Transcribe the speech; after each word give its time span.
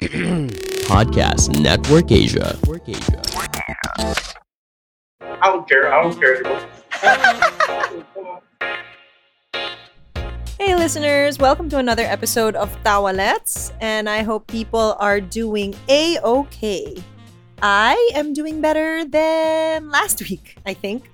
Podcast 0.88 1.60
Network 1.60 2.10
Asia. 2.10 2.56
I 5.20 5.44
don't 5.44 5.68
care. 5.68 5.92
I 5.92 6.02
don't 6.02 6.18
care. 6.18 6.40
Hey, 10.58 10.74
listeners, 10.74 11.38
welcome 11.38 11.68
to 11.68 11.76
another 11.76 12.04
episode 12.04 12.56
of 12.56 12.70
Tawalets, 12.82 13.72
and 13.82 14.08
I 14.08 14.22
hope 14.22 14.46
people 14.46 14.96
are 14.98 15.20
doing 15.20 15.74
a 15.90 16.18
okay. 16.20 16.96
I 17.60 18.10
am 18.14 18.32
doing 18.32 18.62
better 18.62 19.04
than 19.04 19.90
last 19.90 20.22
week, 20.22 20.56
I 20.64 20.72
think. 20.72 21.10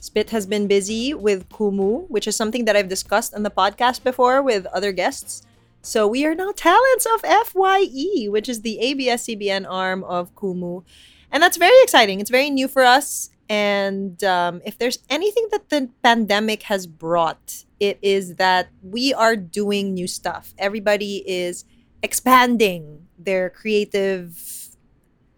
Spit 0.00 0.28
has 0.28 0.44
been 0.46 0.66
busy 0.66 1.14
with 1.14 1.48
Kumu, 1.48 2.04
which 2.10 2.28
is 2.28 2.36
something 2.36 2.66
that 2.66 2.76
I've 2.76 2.88
discussed 2.88 3.32
on 3.32 3.44
the 3.44 3.50
podcast 3.50 4.04
before 4.04 4.42
with 4.42 4.66
other 4.66 4.92
guests. 4.92 5.46
So 5.86 6.08
we 6.08 6.26
are 6.26 6.34
now 6.34 6.50
talents 6.50 7.06
of 7.06 7.20
FYE, 7.22 8.26
which 8.28 8.48
is 8.48 8.62
the 8.62 8.80
ABS-CBN 8.80 9.66
arm 9.70 10.02
of 10.02 10.34
Kumu. 10.34 10.82
And 11.30 11.40
that's 11.40 11.56
very 11.56 11.80
exciting. 11.84 12.18
It's 12.18 12.28
very 12.28 12.50
new 12.50 12.66
for 12.66 12.82
us. 12.82 13.30
And 13.48 14.22
um, 14.24 14.60
if 14.66 14.76
there's 14.78 14.98
anything 15.08 15.46
that 15.52 15.68
the 15.68 15.88
pandemic 16.02 16.64
has 16.64 16.88
brought, 16.88 17.64
it 17.78 18.00
is 18.02 18.34
that 18.34 18.68
we 18.82 19.14
are 19.14 19.36
doing 19.36 19.94
new 19.94 20.08
stuff. 20.08 20.54
Everybody 20.58 21.22
is 21.24 21.64
expanding 22.02 23.06
their 23.16 23.48
creative 23.48 24.42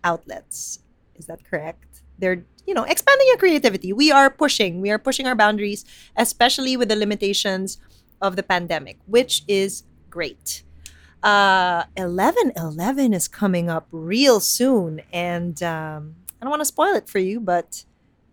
outlets. 0.02 0.78
Is 1.16 1.26
that 1.26 1.44
correct? 1.44 2.02
They're, 2.18 2.42
you 2.66 2.72
know, 2.72 2.84
expanding 2.84 3.26
your 3.28 3.36
creativity. 3.36 3.92
We 3.92 4.10
are 4.10 4.30
pushing. 4.30 4.80
We 4.80 4.90
are 4.90 4.98
pushing 4.98 5.26
our 5.26 5.34
boundaries, 5.34 5.84
especially 6.16 6.74
with 6.78 6.88
the 6.88 6.96
limitations 6.96 7.76
of 8.22 8.36
the 8.36 8.42
pandemic, 8.42 8.98
which 9.06 9.42
is 9.46 9.84
great. 10.10 10.62
Uh, 11.22 11.84
11 11.96 12.52
11 12.56 13.12
is 13.12 13.26
coming 13.28 13.68
up 13.68 13.88
real 13.90 14.40
soon. 14.40 15.02
And 15.12 15.62
um, 15.62 16.16
I 16.40 16.44
don't 16.44 16.50
want 16.50 16.60
to 16.60 16.66
spoil 16.66 16.94
it 16.94 17.08
for 17.08 17.18
you, 17.18 17.40
but 17.40 17.84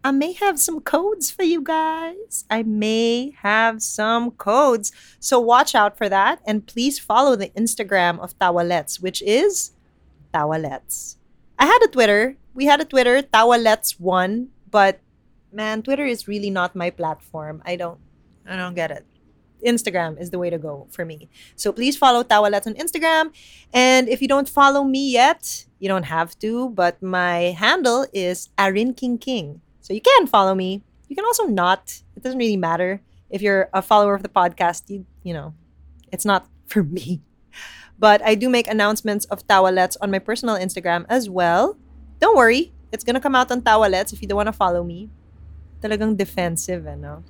I 0.04 0.12
may 0.12 0.34
have 0.34 0.60
some 0.60 0.82
codes 0.82 1.32
for 1.32 1.42
you 1.42 1.62
guys. 1.64 2.46
I 2.50 2.62
may 2.62 3.34
have 3.42 3.82
some 3.82 4.32
codes. 4.32 4.92
So 5.20 5.40
watch 5.40 5.74
out 5.74 5.98
for 5.98 6.08
that. 6.10 6.42
And 6.46 6.68
please 6.68 7.00
follow 7.00 7.36
the 7.36 7.50
Instagram 7.50 8.20
of 8.20 8.38
Tawalets, 8.38 9.02
which 9.02 9.24
is 9.24 9.72
Tawalets. 10.32 11.16
I 11.58 11.66
had 11.66 11.80
a 11.84 11.88
Twitter. 11.88 12.38
We 12.54 12.66
had 12.66 12.82
a 12.82 12.86
Twitter, 12.86 13.22
Tawalets1, 13.22 14.48
but 14.70 15.00
man, 15.52 15.82
Twitter 15.82 16.06
is 16.06 16.28
really 16.28 16.50
not 16.50 16.76
my 16.76 16.90
platform. 16.90 17.62
I 17.66 17.76
don't 17.76 18.00
I 18.48 18.56
don't 18.56 18.76
get 18.76 18.92
it. 18.92 19.06
Instagram 19.66 20.20
is 20.20 20.30
the 20.30 20.40
way 20.40 20.50
to 20.50 20.58
go 20.58 20.88
for 20.92 21.06
me. 21.06 21.30
So 21.56 21.72
please 21.72 21.98
follow 21.98 22.24
Tawalets 22.24 22.68
on 22.68 22.74
Instagram. 22.76 23.32
And 23.74 24.10
if 24.10 24.22
you 24.22 24.28
don't 24.28 24.50
follow 24.50 24.84
me 24.84 25.12
yet, 25.12 25.66
you 25.80 25.88
don't 25.88 26.04
have 26.04 26.38
to, 26.40 26.70
but 26.70 27.02
my 27.02 27.56
handle 27.58 28.06
is 28.14 28.50
Arin 28.58 28.96
King 28.96 29.18
King. 29.18 29.62
So 29.82 29.94
you 29.94 30.02
can 30.02 30.28
follow 30.28 30.56
me. 30.56 30.82
You 31.08 31.16
can 31.16 31.26
also 31.26 31.46
not. 31.46 32.02
It 32.16 32.24
doesn't 32.24 32.40
really 32.40 32.58
matter. 32.58 33.02
If 33.30 33.42
you're 33.42 33.70
a 33.74 33.82
follower 33.82 34.16
of 34.16 34.24
the 34.24 34.30
podcast, 34.30 34.90
you 34.90 35.06
you 35.24 35.34
know, 35.34 35.54
it's 36.12 36.26
not 36.26 36.48
for 36.66 36.84
me. 36.84 37.22
But 37.98 38.22
I 38.24 38.36
do 38.36 38.50
make 38.50 38.68
announcements 38.68 39.26
of 39.26 39.48
Tawalets 39.48 39.96
on 40.02 40.12
my 40.12 40.20
personal 40.20 40.56
Instagram 40.56 41.06
as 41.08 41.30
well. 41.30 41.78
Don't 42.20 42.36
worry, 42.36 42.74
it's 42.92 43.04
gonna 43.04 43.22
come 43.22 43.36
out 43.36 43.52
on 43.52 43.62
Tawalets 43.62 44.12
if 44.12 44.22
you 44.22 44.28
don't 44.28 44.38
want 44.38 44.48
to 44.48 44.58
follow 44.58 44.84
me. 44.84 45.10
Talagang 45.82 46.18
defensive, 46.18 46.88
eh, 46.88 46.96
no? 46.96 47.24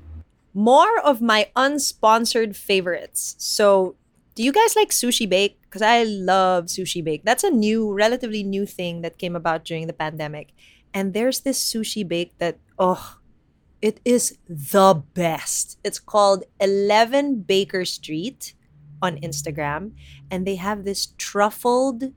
More 0.56 0.98
of 1.00 1.22
my 1.22 1.52
unsponsored 1.56 2.56
favorites. 2.56 3.36
So, 3.38 3.95
do 4.36 4.44
you 4.44 4.53
guys 4.53 4.75
like 4.75 4.89
sushi 4.89 5.28
bake? 5.28 5.59
Because 5.61 5.81
I 5.81 6.03
love 6.03 6.66
sushi 6.66 7.03
bake. 7.03 7.23
That's 7.25 7.44
a 7.44 7.52
new, 7.52 7.94
relatively 7.94 8.42
new 8.42 8.66
thing 8.66 9.02
that 9.02 9.17
came 9.17 9.36
about 9.36 9.66
during 9.66 9.88
the 9.88 9.94
pandemic. 9.94 10.53
And 10.94 11.14
there's 11.14 11.42
this 11.42 11.60
sushi 11.61 12.08
bake 12.08 12.38
that, 12.38 12.58
oh, 12.80 13.17
it 13.82 13.99
is 14.05 14.38
the 14.48 15.04
best. 15.14 15.77
It's 15.83 15.99
called 15.99 16.45
11 16.61 17.42
Baker 17.42 17.83
Street 17.83 18.54
on 19.02 19.17
Instagram. 19.17 19.92
And 20.32 20.48
they 20.48 20.55
have 20.55 20.86
this 20.86 21.08
truffled, 21.17 22.14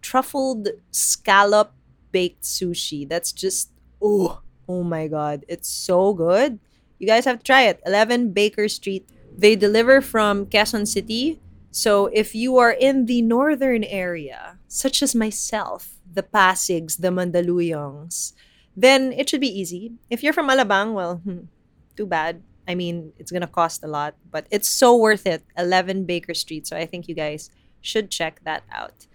truffled 0.00 0.68
scallop 0.92 1.72
baked 2.12 2.44
sushi 2.44 3.08
that's 3.08 3.32
just, 3.32 3.72
oh, 4.00 4.40
oh 4.68 4.84
my 4.84 5.08
God. 5.08 5.44
It's 5.48 5.68
so 5.68 6.14
good. 6.14 6.60
You 6.98 7.06
guys 7.06 7.24
have 7.24 7.38
to 7.38 7.44
try 7.44 7.62
it. 7.62 7.80
11 7.86 8.32
Baker 8.32 8.68
Street. 8.68 9.08
They 9.36 9.56
deliver 9.56 10.00
from 10.00 10.46
Quezon 10.46 10.86
City. 10.86 11.40
So 11.70 12.06
if 12.12 12.34
you 12.34 12.56
are 12.58 12.70
in 12.70 13.06
the 13.06 13.22
northern 13.22 13.82
area, 13.84 14.58
such 14.68 15.02
as 15.02 15.14
myself, 15.14 15.96
the 16.12 16.22
Pasigs, 16.22 16.98
the 16.98 17.08
Mandaluyongs, 17.08 18.32
then 18.76 19.12
it 19.12 19.28
should 19.28 19.40
be 19.40 19.58
easy. 19.60 19.92
If 20.08 20.22
you're 20.22 20.32
from 20.32 20.48
Alabang, 20.48 20.94
well, 20.94 21.16
hmm, 21.16 21.50
too 21.96 22.06
bad. 22.06 22.42
I 22.66 22.74
mean, 22.74 23.12
it's 23.18 23.30
gonna 23.30 23.46
cost 23.46 23.84
a 23.84 23.88
lot, 23.88 24.14
but 24.30 24.46
it's 24.50 24.68
so 24.68 24.96
worth 24.96 25.26
it. 25.26 25.42
11 25.58 26.04
Baker 26.04 26.34
Street. 26.34 26.66
So 26.66 26.76
I 26.76 26.86
think 26.86 27.08
you 27.08 27.14
guys 27.14 27.50
should 27.80 28.10
check 28.10 28.40
that 28.44 28.62
out. 28.72 29.06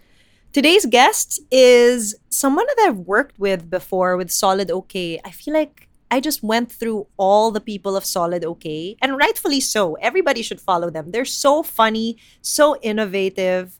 Today's 0.52 0.86
guest 0.86 1.40
is 1.50 2.16
someone 2.28 2.66
that 2.66 2.86
I've 2.86 2.98
worked 2.98 3.38
with 3.38 3.70
before 3.70 4.16
with 4.16 4.30
Solid 4.30 4.70
OK. 4.70 5.20
I 5.24 5.30
feel 5.30 5.54
like 5.54 5.88
I 6.10 6.20
just 6.20 6.42
went 6.42 6.72
through 6.72 7.06
all 7.16 7.50
the 7.50 7.60
people 7.60 7.96
of 7.96 8.04
Solid 8.04 8.44
OK, 8.44 8.96
and 9.00 9.16
rightfully 9.16 9.60
so. 9.60 9.94
Everybody 9.94 10.42
should 10.42 10.60
follow 10.60 10.90
them. 10.90 11.10
They're 11.10 11.24
so 11.24 11.62
funny, 11.62 12.16
so 12.42 12.76
innovative. 12.82 13.78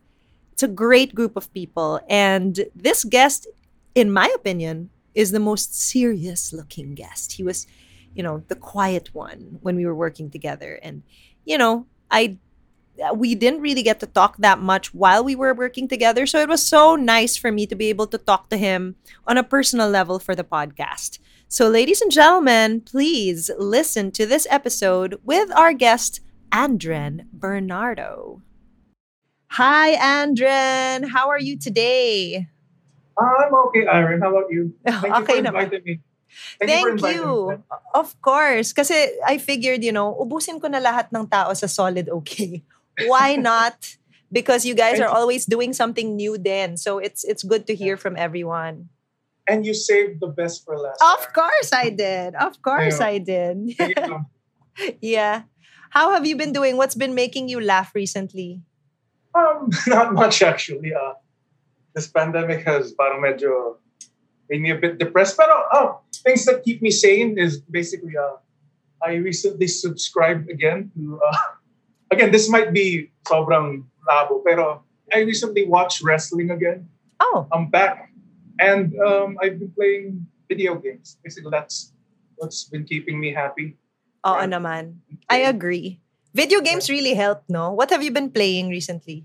It's 0.52 0.62
a 0.62 0.68
great 0.68 1.14
group 1.14 1.36
of 1.36 1.52
people. 1.52 2.00
And 2.08 2.60
this 2.74 3.04
guest, 3.04 3.48
in 3.94 4.12
my 4.12 4.30
opinion, 4.34 4.90
is 5.14 5.32
the 5.32 5.40
most 5.40 5.74
serious 5.74 6.52
looking 6.52 6.94
guest. 6.94 7.32
He 7.32 7.42
was, 7.42 7.66
you 8.14 8.22
know, 8.22 8.44
the 8.48 8.54
quiet 8.54 9.12
one 9.12 9.58
when 9.62 9.74
we 9.76 9.84
were 9.84 9.94
working 9.94 10.30
together. 10.30 10.78
And, 10.82 11.02
you 11.44 11.58
know, 11.58 11.86
I 12.10 12.36
we 13.14 13.34
didn't 13.34 13.62
really 13.62 13.82
get 13.82 14.00
to 14.00 14.06
talk 14.06 14.36
that 14.38 14.58
much 14.58 14.92
while 14.92 15.24
we 15.24 15.34
were 15.34 15.54
working 15.54 15.88
together. 15.88 16.26
So 16.26 16.38
it 16.38 16.48
was 16.48 16.64
so 16.64 16.96
nice 16.96 17.36
for 17.36 17.50
me 17.50 17.66
to 17.66 17.74
be 17.74 17.88
able 17.88 18.06
to 18.08 18.18
talk 18.18 18.50
to 18.50 18.56
him 18.56 18.96
on 19.26 19.38
a 19.38 19.44
personal 19.44 19.88
level 19.88 20.18
for 20.18 20.34
the 20.34 20.44
podcast. 20.44 21.18
So, 21.50 21.66
ladies 21.66 21.98
and 21.98 22.14
gentlemen, 22.14 22.80
please 22.80 23.50
listen 23.58 24.14
to 24.14 24.24
this 24.24 24.46
episode 24.54 25.18
with 25.26 25.50
our 25.50 25.74
guest, 25.74 26.22
Andren 26.54 27.26
Bernardo. 27.34 28.42
Hi, 29.58 29.98
Andren. 29.98 31.10
How 31.10 31.26
are 31.26 31.42
you 31.42 31.58
today? 31.58 32.46
I'm 33.18 33.50
okay, 33.66 33.82
Aaron. 33.82 34.22
How 34.22 34.30
about 34.30 34.46
you? 34.54 34.78
Thank 34.86 35.10
you 35.10 35.22
Okay 35.26 35.42
for 35.42 35.50
naman. 35.50 35.66
inviting 35.66 35.82
me. 35.82 35.94
Thank, 36.62 36.86
for 36.86 36.90
inviting 36.94 37.18
you. 37.18 37.64
Of 37.98 38.14
course. 38.22 38.70
Kasi 38.70 39.18
I 39.26 39.42
figured, 39.42 39.82
you 39.82 39.90
know, 39.90 40.14
ubusin 40.22 40.62
ko 40.62 40.70
na 40.70 40.78
lahat 40.78 41.10
ng 41.10 41.26
tao 41.26 41.50
sa 41.58 41.66
Solid 41.66 42.06
OK. 42.14 42.62
Why 43.10 43.34
not? 43.42 43.98
Because 44.30 44.62
you 44.62 44.78
guys 44.78 45.02
are 45.02 45.10
always 45.10 45.50
doing 45.50 45.74
something 45.74 46.14
new 46.14 46.38
then. 46.38 46.78
So 46.78 47.02
it's 47.02 47.26
it's 47.26 47.42
good 47.42 47.66
to 47.66 47.74
hear 47.74 47.98
from 47.98 48.14
everyone. 48.14 48.86
And 49.46 49.66
you 49.66 49.74
saved 49.74 50.20
the 50.20 50.28
best 50.28 50.64
for 50.64 50.78
last. 50.78 51.02
Of 51.02 51.32
course 51.32 51.72
I 51.72 51.90
did. 51.90 52.34
Of 52.36 52.62
course. 52.62 53.00
I 53.00 53.18
did. 53.18 53.74
Lang. 53.78 54.26
yeah. 55.00 55.42
How 55.90 56.12
have 56.12 56.26
you 56.26 56.36
been 56.36 56.52
doing? 56.52 56.76
What's 56.76 56.94
been 56.94 57.14
making 57.14 57.48
you 57.48 57.60
laugh 57.60 57.94
recently? 57.94 58.62
Um, 59.34 59.70
not 59.86 60.14
much 60.14 60.42
actually. 60.42 60.94
Uh, 60.94 61.14
this 61.94 62.06
pandemic 62.06 62.64
has 62.64 62.92
parang 62.92 63.22
medyo 63.22 63.76
made 64.48 64.62
me 64.62 64.70
a 64.70 64.78
bit 64.78 64.98
depressed. 64.98 65.36
But 65.36 65.50
oh, 65.50 66.00
things 66.22 66.44
that 66.46 66.62
keep 66.62 66.82
me 66.82 66.90
sane 66.90 67.38
is 67.38 67.58
basically 67.58 68.14
uh, 68.16 68.38
I 69.02 69.14
recently 69.18 69.66
subscribed 69.66 70.50
again 70.50 70.90
to 70.94 71.18
uh, 71.18 71.36
again 72.14 72.30
this 72.30 72.48
might 72.48 72.72
be 72.72 73.10
sobrang 73.26 73.86
labo 74.06 74.42
pero 74.44 74.82
I 75.12 75.26
recently 75.26 75.66
watched 75.66 76.02
wrestling 76.02 76.50
again. 76.50 76.86
Oh, 77.18 77.46
I'm 77.52 77.68
back, 77.68 78.09
and 78.60 78.92
um, 79.00 79.38
I've 79.40 79.58
been 79.58 79.72
playing 79.72 80.26
video 80.48 80.76
games. 80.76 81.16
Basically, 81.24 81.50
that's 81.50 81.92
what's 82.36 82.64
been 82.68 82.84
keeping 82.84 83.18
me 83.18 83.32
happy. 83.32 83.76
oo 84.22 84.36
Right. 84.36 84.48
naman. 84.52 85.00
I 85.32 85.48
agree. 85.48 85.98
Video 86.36 86.60
games 86.60 86.86
really 86.92 87.16
help, 87.16 87.42
no? 87.48 87.72
What 87.72 87.90
have 87.90 88.04
you 88.04 88.12
been 88.12 88.30
playing 88.30 88.68
recently? 88.68 89.24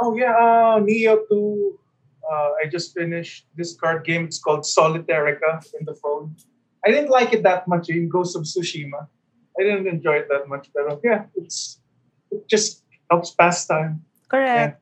Oh 0.00 0.16
yeah, 0.16 0.32
uh, 0.34 0.80
Nioh 0.80 1.28
2. 1.28 1.78
Uh, 2.24 2.50
I 2.58 2.66
just 2.66 2.94
finished 2.96 3.46
this 3.54 3.76
card 3.76 4.02
game. 4.02 4.24
It's 4.24 4.40
called 4.40 4.64
Solitairica 4.64 5.60
in 5.78 5.84
the 5.84 5.94
phone. 5.94 6.34
I 6.86 6.90
didn't 6.90 7.10
like 7.12 7.36
it 7.36 7.42
that 7.44 7.68
much 7.68 7.92
in 7.92 8.08
Ghost 8.08 8.34
of 8.34 8.48
Tsushima. 8.48 9.06
I 9.58 9.62
didn't 9.62 9.86
enjoy 9.86 10.24
it 10.24 10.28
that 10.32 10.48
much, 10.48 10.72
but 10.72 10.88
yeah, 11.04 11.28
it's 11.36 11.78
it 12.32 12.48
just 12.48 12.82
helps 13.12 13.30
pass 13.36 13.66
time. 13.68 14.00
Correct. 14.32 14.79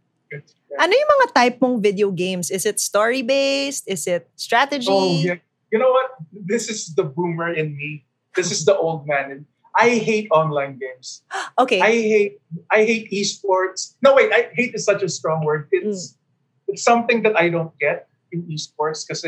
Ano 0.76 0.92
yung 0.92 1.10
mga 1.16 1.26
type 1.32 1.56
mong 1.64 1.80
video 1.80 2.12
games? 2.12 2.50
Is 2.50 2.66
it 2.68 2.76
story-based? 2.76 3.88
Is 3.88 4.04
it 4.06 4.28
strategy? 4.36 4.92
Oh 4.92 5.08
yeah. 5.08 5.40
You 5.72 5.78
know 5.78 5.90
what? 5.90 6.20
This 6.32 6.68
is 6.68 6.92
the 6.92 7.04
boomer 7.04 7.52
in 7.52 7.76
me. 7.76 8.04
This 8.36 8.52
is 8.52 8.64
the 8.64 8.76
old 8.76 9.06
man 9.06 9.30
in. 9.30 9.40
I 9.78 9.96
hate 9.96 10.28
online 10.30 10.78
games. 10.78 11.22
Okay. 11.58 11.80
I 11.82 11.90
hate 11.90 12.34
I 12.70 12.86
hate 12.86 13.10
esports. 13.10 13.98
No 13.98 14.14
wait, 14.14 14.30
I 14.30 14.54
hate 14.54 14.74
is 14.78 14.86
such 14.86 15.02
a 15.02 15.08
strong 15.08 15.42
word. 15.42 15.66
It's 15.72 16.14
mm. 16.14 16.74
it's 16.74 16.84
something 16.86 17.26
that 17.26 17.34
I 17.34 17.50
don't 17.50 17.74
get 17.82 18.06
in 18.30 18.46
esports 18.46 19.02
because 19.02 19.26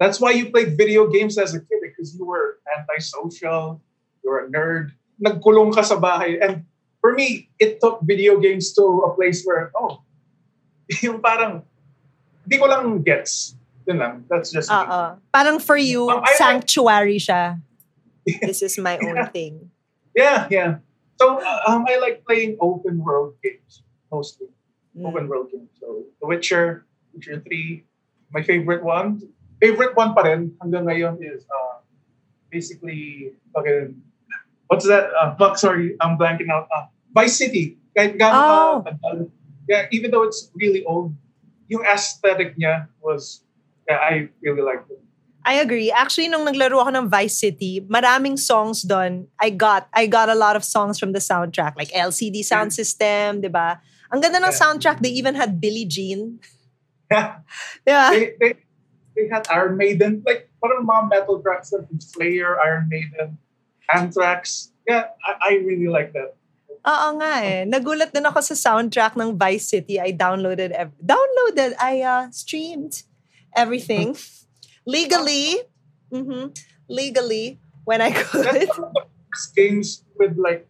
that's 0.00 0.20
why 0.20 0.32
you 0.32 0.50
played 0.50 0.76
video 0.76 1.06
games 1.06 1.38
as 1.38 1.54
a 1.54 1.60
kid 1.60 1.78
eh, 1.78 1.94
because 1.94 2.16
you 2.16 2.26
were 2.26 2.58
antisocial, 2.74 3.80
you 4.22 4.30
were 4.30 4.46
a 4.46 4.50
nerd, 4.50 4.90
nagkulong 5.22 5.74
ka 5.74 5.82
sa 5.82 5.96
bahay. 6.00 6.42
And 6.42 6.66
for 7.00 7.14
me, 7.14 7.50
it 7.60 7.80
took 7.80 8.02
video 8.02 8.40
games 8.40 8.72
to 8.74 8.82
a 9.06 9.14
place 9.14 9.44
where, 9.44 9.70
oh, 9.76 10.02
yung 11.04 11.20
parang, 11.20 11.62
hindi 12.44 12.56
ko 12.58 12.66
lang 12.68 13.00
gets. 13.02 13.56
Yun 13.84 13.98
lang. 14.00 14.14
That's 14.28 14.48
just 14.48 14.72
me. 14.72 14.76
Oo. 14.76 15.20
Parang 15.28 15.60
for 15.60 15.76
you, 15.76 16.08
Um, 16.08 16.24
I- 16.24 16.36
sanctuary 16.36 17.20
siya. 17.20 17.60
This 18.48 18.64
is 18.64 18.80
my 18.80 18.96
own 18.96 19.20
thing. 19.36 19.68
Yeah, 20.16 20.48
yeah. 20.48 20.80
So 21.20 21.36
um, 21.68 21.84
I 21.84 22.00
like 22.00 22.24
playing 22.24 22.56
open 22.60 23.04
world 23.04 23.36
games 23.44 23.84
mostly. 24.08 24.48
Mm. 24.96 25.12
Open 25.12 25.24
world 25.28 25.52
games. 25.52 25.68
So 25.76 26.08
The 26.20 26.26
Witcher, 26.26 26.86
Witcher 27.12 27.44
3, 27.44 27.84
my 28.32 28.40
favorite 28.40 28.80
one. 28.80 29.20
Favorite 29.60 29.92
one 29.92 30.16
pa 30.16 30.24
rin 30.24 30.56
hanggang 30.64 30.88
ngayon 30.88 31.20
is 31.20 31.44
uh, 31.52 31.84
basically 32.48 33.32
fucking 33.52 34.00
what's 34.72 34.88
that? 34.88 35.12
Uh, 35.12 35.36
fuck, 35.36 35.58
sorry, 35.60 35.92
I'm 36.00 36.16
blanking 36.16 36.48
out. 36.48 36.66
Uh, 36.72 36.88
Vice 37.12 37.36
City. 37.36 37.76
Kahit 37.92 38.16
gaano 38.18 38.82
ka- 38.82 38.96
uh, 39.04 39.28
yeah, 39.68 39.86
even 39.92 40.10
though 40.10 40.22
it's 40.22 40.50
really 40.54 40.84
old, 40.84 41.14
yung 41.68 41.84
aesthetic 41.84 42.56
niya 42.58 42.88
was 43.00 43.42
yeah, 43.88 43.96
I 44.00 44.28
really 44.40 44.62
liked 44.62 44.90
it. 44.90 45.00
I 45.44 45.60
agree. 45.60 45.92
Actually, 45.92 46.32
nung 46.32 46.48
naglaro 46.48 46.80
ako 46.80 46.90
ng 46.96 47.06
Vice 47.12 47.36
City, 47.36 47.84
maraming 47.84 48.40
songs 48.40 48.80
doon. 48.80 49.28
I 49.36 49.52
got 49.52 49.92
I 49.92 50.08
got 50.08 50.32
a 50.32 50.34
lot 50.34 50.56
of 50.56 50.64
songs 50.64 50.96
from 50.96 51.12
the 51.12 51.20
soundtrack, 51.20 51.76
like 51.76 51.92
LCD 51.92 52.40
Soundsystem, 52.40 53.44
di 53.44 53.52
ba? 53.52 53.76
Ang 54.08 54.24
ganda 54.24 54.40
ng 54.40 54.48
Yeah. 54.48 54.56
soundtrack, 54.56 55.04
they 55.04 55.12
even 55.12 55.36
had 55.36 55.60
Billie 55.60 55.84
Jean. 55.84 56.40
Yeah. 57.12 57.44
Ba? 57.84 58.08
they, 58.16 58.32
they, 58.40 58.52
they 59.12 59.28
had 59.28 59.44
Iron 59.52 59.76
Maiden, 59.76 60.24
like 60.24 60.48
parang 60.64 60.88
mga 60.88 61.12
metal 61.12 61.36
tracks 61.44 61.72
like 61.76 61.84
Slayer, 62.00 62.56
Iron 62.64 62.88
Maiden, 62.88 63.36
Anthrax. 63.92 64.72
Yeah, 64.88 65.12
I, 65.24 65.32
I 65.40 65.50
really 65.60 65.88
like 65.88 66.12
that. 66.16 66.36
Oo 66.84 67.08
nga 67.16 67.40
eh. 67.40 67.64
Nagulat 67.64 68.12
din 68.12 68.28
ako 68.28 68.44
sa 68.44 68.52
soundtrack 68.52 69.16
ng 69.16 69.40
Vice 69.40 69.72
City. 69.72 69.96
I 69.96 70.12
downloaded, 70.12 70.68
ev- 70.76 70.96
downloaded, 71.00 71.72
I 71.80 72.04
uh, 72.04 72.28
streamed 72.28 73.08
everything 73.56 74.12
legally. 74.84 75.64
hmm 76.12 76.52
Legally, 76.84 77.56
when 77.88 78.04
I 78.04 78.12
could. 78.12 78.68
Games 79.56 80.04
with 80.20 80.36
like 80.36 80.68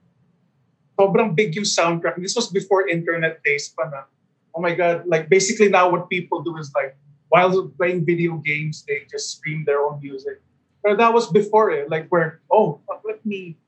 sobrang 0.95 1.35
big 1.35 1.59
yung 1.59 1.67
soundtrack. 1.67 2.15
This 2.23 2.39
was 2.39 2.47
before 2.55 2.87
internet 2.87 3.43
days 3.43 3.75
pa 3.75 3.91
na. 3.91 4.07
Oh 4.55 4.63
my 4.63 4.79
God, 4.79 5.03
like 5.11 5.27
basically 5.27 5.67
now 5.67 5.91
what 5.91 6.07
people 6.07 6.47
do 6.47 6.55
is 6.63 6.71
like 6.71 6.95
while 7.35 7.51
playing 7.75 8.07
video 8.07 8.39
games, 8.39 8.87
they 8.87 9.03
just 9.11 9.43
stream 9.43 9.67
their 9.67 9.83
own 9.83 9.99
music. 9.99 10.39
But 10.87 11.03
that 11.03 11.11
was 11.11 11.27
before 11.35 11.75
it, 11.75 11.91
like 11.91 12.07
where, 12.15 12.39
oh, 12.47 12.79
let 13.03 13.19
me 13.27 13.59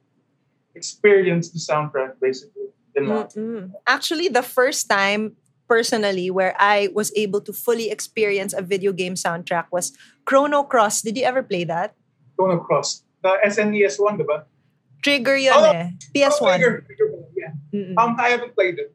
experience 0.77 1.51
the 1.51 1.59
soundtrack 1.59 2.21
basically. 2.21 2.71
Mm-mm. 2.97 3.73
Actually, 3.87 4.29
the 4.29 4.43
first 4.43 4.89
time 4.89 5.37
personally 5.69 6.31
where 6.31 6.57
I 6.59 6.89
was 6.95 7.13
able 7.17 7.41
to 7.43 7.53
fully 7.53 7.91
experience 7.91 8.55
a 8.57 8.63
video 8.63 8.93
game 8.93 9.15
soundtrack 9.15 9.67
was 9.71 9.93
Chrono 10.25 10.63
Cross. 10.63 11.03
Did 11.03 11.17
you 11.19 11.25
ever 11.25 11.43
play 11.43 11.65
that? 11.65 11.93
Chrono 12.39 12.59
Cross. 12.61 13.05
The 13.23 13.37
SNES 13.45 14.01
one, 14.01 14.17
diba? 14.17 14.45
Trigger 15.03 15.37
yun 15.37 15.53
Oh, 15.55 15.71
eh. 15.71 15.91
PS1. 16.15 16.57
Trigger, 16.57 16.87
Trigger, 16.87 17.09
yeah. 17.37 17.53
Mm-mm. 17.75 17.95
Um, 17.99 18.17
I 18.19 18.29
haven't 18.33 18.55
played 18.55 18.79
it. 18.79 18.95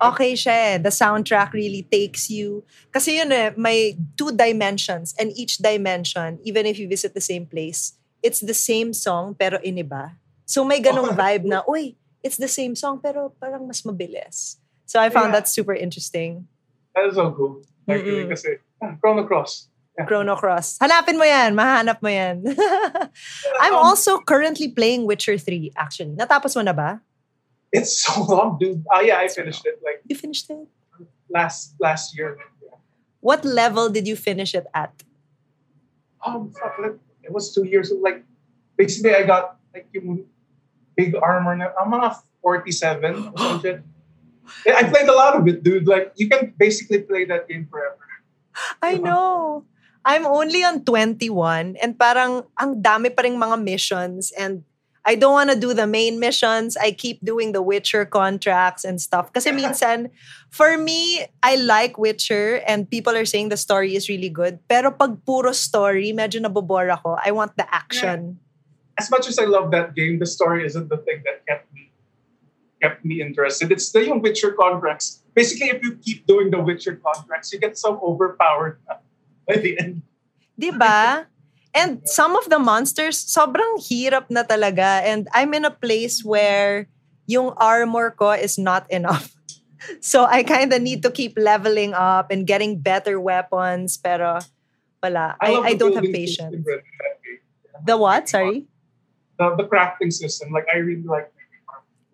okay 0.00 0.32
siya 0.32 0.76
eh. 0.76 0.78
The 0.78 0.94
soundtrack 0.94 1.52
really 1.52 1.82
takes 1.84 2.30
you. 2.30 2.62
Kasi 2.92 3.18
yun 3.18 3.32
eh, 3.32 3.50
may 3.56 3.98
two 4.16 4.30
dimensions. 4.30 5.12
And 5.18 5.32
each 5.34 5.58
dimension, 5.58 6.38
even 6.44 6.64
if 6.70 6.78
you 6.78 6.86
visit 6.86 7.12
the 7.14 7.24
same 7.24 7.44
place, 7.50 7.98
it's 8.22 8.40
the 8.40 8.54
same 8.54 8.92
song 8.92 9.34
pero 9.34 9.58
iniba. 9.64 10.19
So 10.50 10.66
may 10.66 10.82
ganong 10.82 11.14
vibe 11.14 11.46
na, 11.46 11.62
uy, 11.62 11.94
it's 12.26 12.34
the 12.34 12.50
same 12.50 12.74
song 12.74 12.98
pero 12.98 13.30
parang 13.38 13.70
mas 13.70 13.86
mabilis. 13.86 14.58
So 14.82 14.98
I 14.98 15.06
found 15.06 15.30
Yeah. 15.30 15.38
that 15.38 15.46
super 15.46 15.78
interesting. 15.78 16.50
That 16.98 17.06
is 17.06 17.14
so 17.14 17.30
cool. 17.30 17.62
Actually, 17.86 18.26
Mm-mm. 18.26 18.34
kasi 18.34 18.58
ah, 18.82 18.98
Chrono 18.98 19.22
Cross. 19.30 19.70
Yeah. 19.94 20.10
Chrono 20.10 20.34
Cross. 20.34 20.82
Hanapin 20.82 21.14
mo 21.14 21.22
yan. 21.22 21.54
Mahanap 21.54 22.02
mo 22.02 22.10
yan. 22.10 22.42
I'm 23.62 23.78
Um, 23.78 23.94
also 23.94 24.18
currently 24.18 24.74
playing 24.74 25.06
Witcher 25.06 25.38
3, 25.38 25.70
actually. 25.78 26.18
Natapos 26.18 26.58
mo 26.58 26.66
na 26.66 26.74
ba? 26.74 26.98
It's 27.70 28.02
so 28.02 28.18
long, 28.26 28.58
dude. 28.58 28.82
Ah, 28.90 29.06
yeah, 29.06 29.22
I 29.22 29.30
finished 29.30 29.62
it 29.62 29.78
like 29.86 30.02
You 30.10 30.18
finished 30.18 30.50
it? 30.50 30.66
last 31.30 31.78
last 31.78 32.18
year. 32.18 32.34
Yeah. 32.58 32.74
What 33.22 33.46
level 33.46 33.86
did 33.86 34.10
you 34.10 34.18
finish 34.18 34.50
it 34.58 34.66
at? 34.74 34.90
Oh, 36.26 36.50
fuck, 36.58 36.74
like, 36.82 36.98
it 37.22 37.30
was 37.30 37.54
two 37.54 37.62
years. 37.62 37.94
Like, 37.94 38.26
basically, 38.74 39.14
I 39.14 39.22
got 39.22 39.62
like 39.70 39.86
yung 39.94 40.26
big 41.00 41.16
armor 41.16 41.56
na, 41.56 41.72
ah, 41.72 41.88
mga 41.88 42.20
47 42.44 43.32
or 43.32 43.38
some 43.40 43.60
shit. 43.64 43.80
Yeah, 44.66 44.76
I 44.76 44.84
played 44.84 45.08
a 45.08 45.16
lot 45.16 45.32
of 45.38 45.48
it, 45.48 45.64
dude. 45.64 45.88
Like, 45.88 46.12
you 46.20 46.28
can 46.28 46.52
basically 46.58 47.00
play 47.00 47.24
that 47.24 47.48
game 47.48 47.64
forever. 47.70 48.04
I 48.82 49.00
know. 49.00 49.64
I'm 50.04 50.24
only 50.26 50.64
on 50.64 50.84
21 50.84 51.76
and 51.76 51.92
parang 51.96 52.48
ang 52.56 52.80
dami 52.80 53.12
pa 53.12 53.20
ring 53.20 53.36
mga 53.36 53.60
missions 53.60 54.32
and 54.32 54.64
I 55.04 55.16
don't 55.16 55.32
want 55.32 55.48
to 55.48 55.56
do 55.56 55.72
the 55.72 55.86
main 55.86 56.20
missions. 56.20 56.76
I 56.76 56.92
keep 56.92 57.24
doing 57.24 57.52
the 57.52 57.64
Witcher 57.64 58.04
contracts 58.04 58.84
and 58.84 59.00
stuff. 59.00 59.32
Kasi 59.32 59.48
minsan, 59.48 60.12
for 60.52 60.76
me, 60.76 61.24
I 61.40 61.56
like 61.56 61.96
Witcher 61.96 62.60
and 62.68 62.84
people 62.84 63.16
are 63.16 63.24
saying 63.24 63.48
the 63.48 63.56
story 63.56 63.96
is 63.96 64.12
really 64.12 64.28
good. 64.28 64.60
Pero 64.68 64.92
pag 64.92 65.24
puro 65.24 65.52
story, 65.56 66.12
medyo 66.12 66.44
nabobore 66.44 66.92
ako. 66.92 67.16
I 67.16 67.32
want 67.32 67.56
the 67.56 67.64
action. 67.72 68.40
As 69.00 69.08
much 69.08 69.24
as 69.32 69.40
I 69.40 69.48
love 69.48 69.72
that 69.72 69.96
game, 69.96 70.20
the 70.20 70.28
story 70.28 70.60
isn't 70.68 70.92
the 70.92 71.00
thing 71.00 71.24
that 71.24 71.40
kept 71.48 71.72
me 71.72 71.90
kept 72.80 73.04
me 73.04 73.20
interested. 73.20 73.72
It's 73.72 73.92
the 73.92 74.04
yung 74.04 74.20
Witcher 74.20 74.52
contracts. 74.52 75.20
Basically, 75.36 75.68
if 75.68 75.84
you 75.84 75.96
keep 76.00 76.26
doing 76.26 76.50
the 76.50 76.60
Witcher 76.60 76.96
contracts, 76.96 77.52
you 77.52 77.60
get 77.60 77.76
so 77.76 78.00
overpowered 78.00 78.80
by 79.48 79.56
the 79.56 79.78
end. 79.78 80.02
Di 80.58 80.72
ba? 80.72 81.28
And 81.72 82.02
some 82.04 82.34
of 82.34 82.50
the 82.50 82.58
monsters, 82.58 83.16
sobrang 83.16 83.78
hirap 83.78 84.26
na 84.28 84.42
talaga. 84.42 85.04
And 85.06 85.28
I'm 85.32 85.54
in 85.54 85.64
a 85.64 85.70
place 85.70 86.24
where 86.24 86.88
yung 87.30 87.54
armor 87.56 88.10
ko 88.10 88.32
is 88.34 88.58
not 88.58 88.88
enough. 88.90 89.32
So 90.04 90.28
I 90.28 90.44
kind 90.44 90.76
of 90.76 90.84
need 90.84 91.00
to 91.08 91.10
keep 91.10 91.40
leveling 91.40 91.96
up 91.96 92.28
and 92.28 92.44
getting 92.44 92.84
better 92.84 93.16
weapons. 93.16 93.96
Pero 93.96 94.44
wala. 95.00 95.40
I, 95.40 95.56
love 95.56 95.64
I 95.64 95.72
don't 95.72 95.96
have 95.96 96.04
patience. 96.04 96.52
system 96.52 96.52
in 96.52 96.92
that 97.00 97.16
game. 97.24 97.40
The 97.88 97.96
what? 97.96 98.28
Sorry? 98.28 98.68
The, 99.40 99.56
the 99.56 99.64
crafting 99.64 100.12
system. 100.12 100.52
Like, 100.52 100.68
I 100.68 100.84
really 100.84 101.08
like 101.08 101.32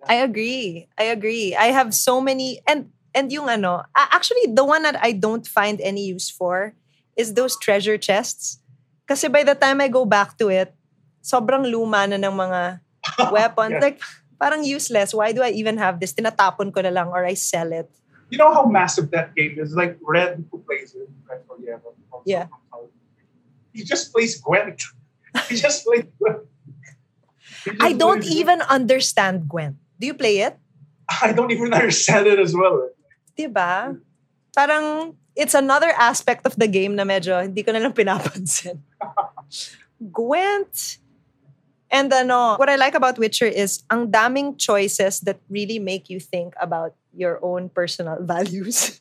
I 0.06 0.22
agree. 0.22 0.86
I 0.96 1.10
agree. 1.10 1.54
I 1.54 1.74
have 1.74 1.92
so 1.92 2.20
many 2.22 2.62
and 2.66 2.94
and 3.14 3.32
yung 3.32 3.50
ano, 3.50 3.82
actually 3.96 4.54
the 4.54 4.64
one 4.64 4.86
that 4.86 4.94
I 5.02 5.12
don't 5.12 5.46
find 5.46 5.82
any 5.82 6.06
use 6.06 6.30
for 6.30 6.74
is 7.18 7.34
those 7.34 7.58
treasure 7.58 7.98
chests. 7.98 8.62
Kasi 9.10 9.26
by 9.28 9.42
the 9.42 9.54
time 9.54 9.80
I 9.82 9.88
go 9.88 10.06
back 10.06 10.38
to 10.38 10.48
it, 10.48 10.74
sobrang 11.22 11.66
luma 11.66 12.06
na 12.06 12.18
ng 12.22 12.34
mga 12.34 12.60
weapons. 13.34 13.78
Yeah. 13.78 13.82
Like 13.82 13.98
parang 14.38 14.62
useless. 14.62 15.14
Why 15.14 15.32
do 15.32 15.42
I 15.42 15.50
even 15.50 15.78
have 15.78 15.98
this? 15.98 16.14
Tinatapon 16.14 16.70
ko 16.70 16.80
na 16.86 16.94
lang 16.94 17.10
or 17.10 17.26
I 17.26 17.34
sell 17.34 17.72
it. 17.74 17.90
You 18.30 18.38
know 18.38 18.50
how 18.52 18.66
massive 18.66 19.10
that 19.14 19.34
game 19.38 19.54
is? 19.54 19.74
Like, 19.78 19.98
Red, 20.02 20.42
who 20.50 20.58
plays 20.66 20.98
it? 20.98 21.06
Red 21.30 21.46
Forever. 21.46 21.94
Yeah. 22.26 22.50
He 23.70 23.86
just 23.86 24.10
plays 24.10 24.34
Gwent. 24.42 24.82
He 25.48 25.54
just 25.54 25.86
plays 25.86 26.10
Gwent. 26.18 26.42
I 27.80 27.92
don't 27.92 28.24
even 28.24 28.62
understand 28.62 29.48
Gwent. 29.48 29.76
Do 29.98 30.06
you 30.06 30.14
play 30.14 30.40
it? 30.40 30.58
I 31.08 31.32
don't 31.32 31.50
even 31.50 31.72
understand 31.72 32.26
it 32.26 32.38
as 32.38 32.54
well. 32.54 32.90
Diba? 33.38 33.98
Parang 34.56 35.14
it's 35.36 35.54
another 35.54 35.92
aspect 35.94 36.46
of 36.46 36.56
the 36.56 36.66
game 36.66 36.96
na 36.96 37.04
medyo 37.04 37.36
hindi 37.38 37.62
ko 37.62 37.70
na 37.72 37.78
lang 37.78 37.92
pinapansin. 37.92 38.80
Gwent. 40.16 40.98
And 41.92 42.10
ano, 42.12 42.56
what 42.56 42.68
I 42.68 42.76
like 42.76 42.96
about 42.96 43.18
Witcher 43.18 43.46
is 43.46 43.84
ang 43.92 44.10
daming 44.10 44.58
choices 44.58 45.20
that 45.22 45.38
really 45.48 45.78
make 45.78 46.10
you 46.10 46.18
think 46.18 46.54
about 46.58 46.96
your 47.14 47.38
own 47.44 47.68
personal 47.70 48.18
values. 48.26 49.00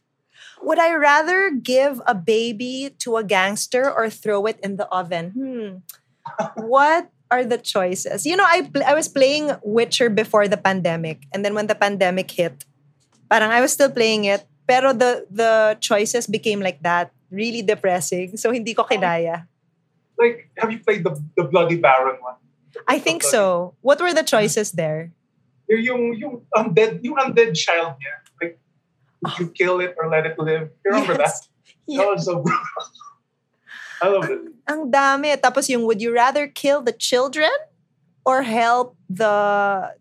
Would 0.61 0.79
I 0.79 0.93
rather 0.93 1.51
give 1.51 2.01
a 2.05 2.13
baby 2.13 2.93
to 2.99 3.17
a 3.17 3.23
gangster 3.23 3.89
or 3.89 4.09
throw 4.09 4.45
it 4.45 4.59
in 4.61 4.77
the 4.77 4.87
oven? 4.87 5.33
Hmm. 5.33 5.69
What 6.67 7.09
are 7.31 7.43
the 7.43 7.57
choices? 7.57 8.25
You 8.25 8.35
know, 8.35 8.45
I 8.45 8.69
pl- 8.69 8.85
I 8.85 8.93
was 8.93 9.07
playing 9.07 9.51
Witcher 9.63 10.09
before 10.09 10.47
the 10.47 10.57
pandemic, 10.57 11.25
and 11.33 11.43
then 11.43 11.53
when 11.53 11.67
the 11.67 11.75
pandemic 11.75 12.29
hit, 12.31 12.65
parang 13.29 13.51
I 13.51 13.61
was 13.61 13.73
still 13.73 13.89
playing 13.91 14.25
it, 14.25 14.45
pero 14.67 14.93
the 14.93 15.25
the 15.29 15.77
choices 15.81 16.27
became 16.27 16.61
like 16.61 16.81
that, 16.83 17.11
really 17.31 17.61
depressing. 17.61 18.37
So 18.37 18.51
hindi 18.51 18.73
ko 18.73 18.85
kinaya. 18.85 19.47
Like, 20.17 20.49
have 20.57 20.71
you 20.71 20.79
played 20.79 21.03
the, 21.03 21.19
the 21.35 21.43
Bloody 21.43 21.75
Baron 21.75 22.15
one? 22.21 22.39
I 22.87 22.99
think 22.99 23.23
so. 23.23 23.75
What 23.81 23.99
were 23.99 24.13
the 24.13 24.23
choices 24.23 24.71
there? 24.71 25.11
Yung, 25.67 26.15
yung, 26.15 26.41
undead, 26.55 27.03
yung 27.03 27.15
undead 27.15 27.55
child 27.55 27.95
niya. 27.99 28.15
Like, 28.41 28.59
would 29.23 29.39
you 29.39 29.47
ah. 29.47 29.55
kill 29.55 29.79
it 29.79 29.95
or 29.97 30.09
let 30.09 30.25
it 30.25 30.37
live? 30.37 30.69
You 30.83 30.91
remember 30.91 31.17
that? 31.17 31.35
Yes. 31.87 31.99
That 31.99 32.07
was 32.07 32.25
so 32.25 32.39
brutal. 32.39 32.63
I 34.05 34.07
love 34.13 34.29
it. 34.29 34.41
Ang 34.69 34.93
dami. 34.93 35.33
Tapos 35.41 35.65
yung 35.65 35.89
would 35.89 35.97
you 36.01 36.13
rather 36.13 36.45
kill 36.45 36.85
the 36.85 36.93
children 36.93 37.49
or 38.21 38.45
help 38.45 38.93
the 39.09 39.33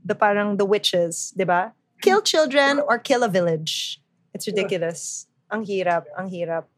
the 0.04 0.12
parang 0.12 0.60
the 0.60 0.68
witches, 0.68 1.32
'di 1.32 1.48
ba? 1.48 1.72
Kill 2.04 2.20
children 2.20 2.84
or 2.84 3.00
kill 3.00 3.24
a 3.24 3.32
village. 3.32 4.04
It's 4.36 4.44
ridiculous. 4.44 5.24
Ang 5.48 5.64
hirap, 5.64 6.04
ang 6.20 6.28
hirap. 6.28 6.68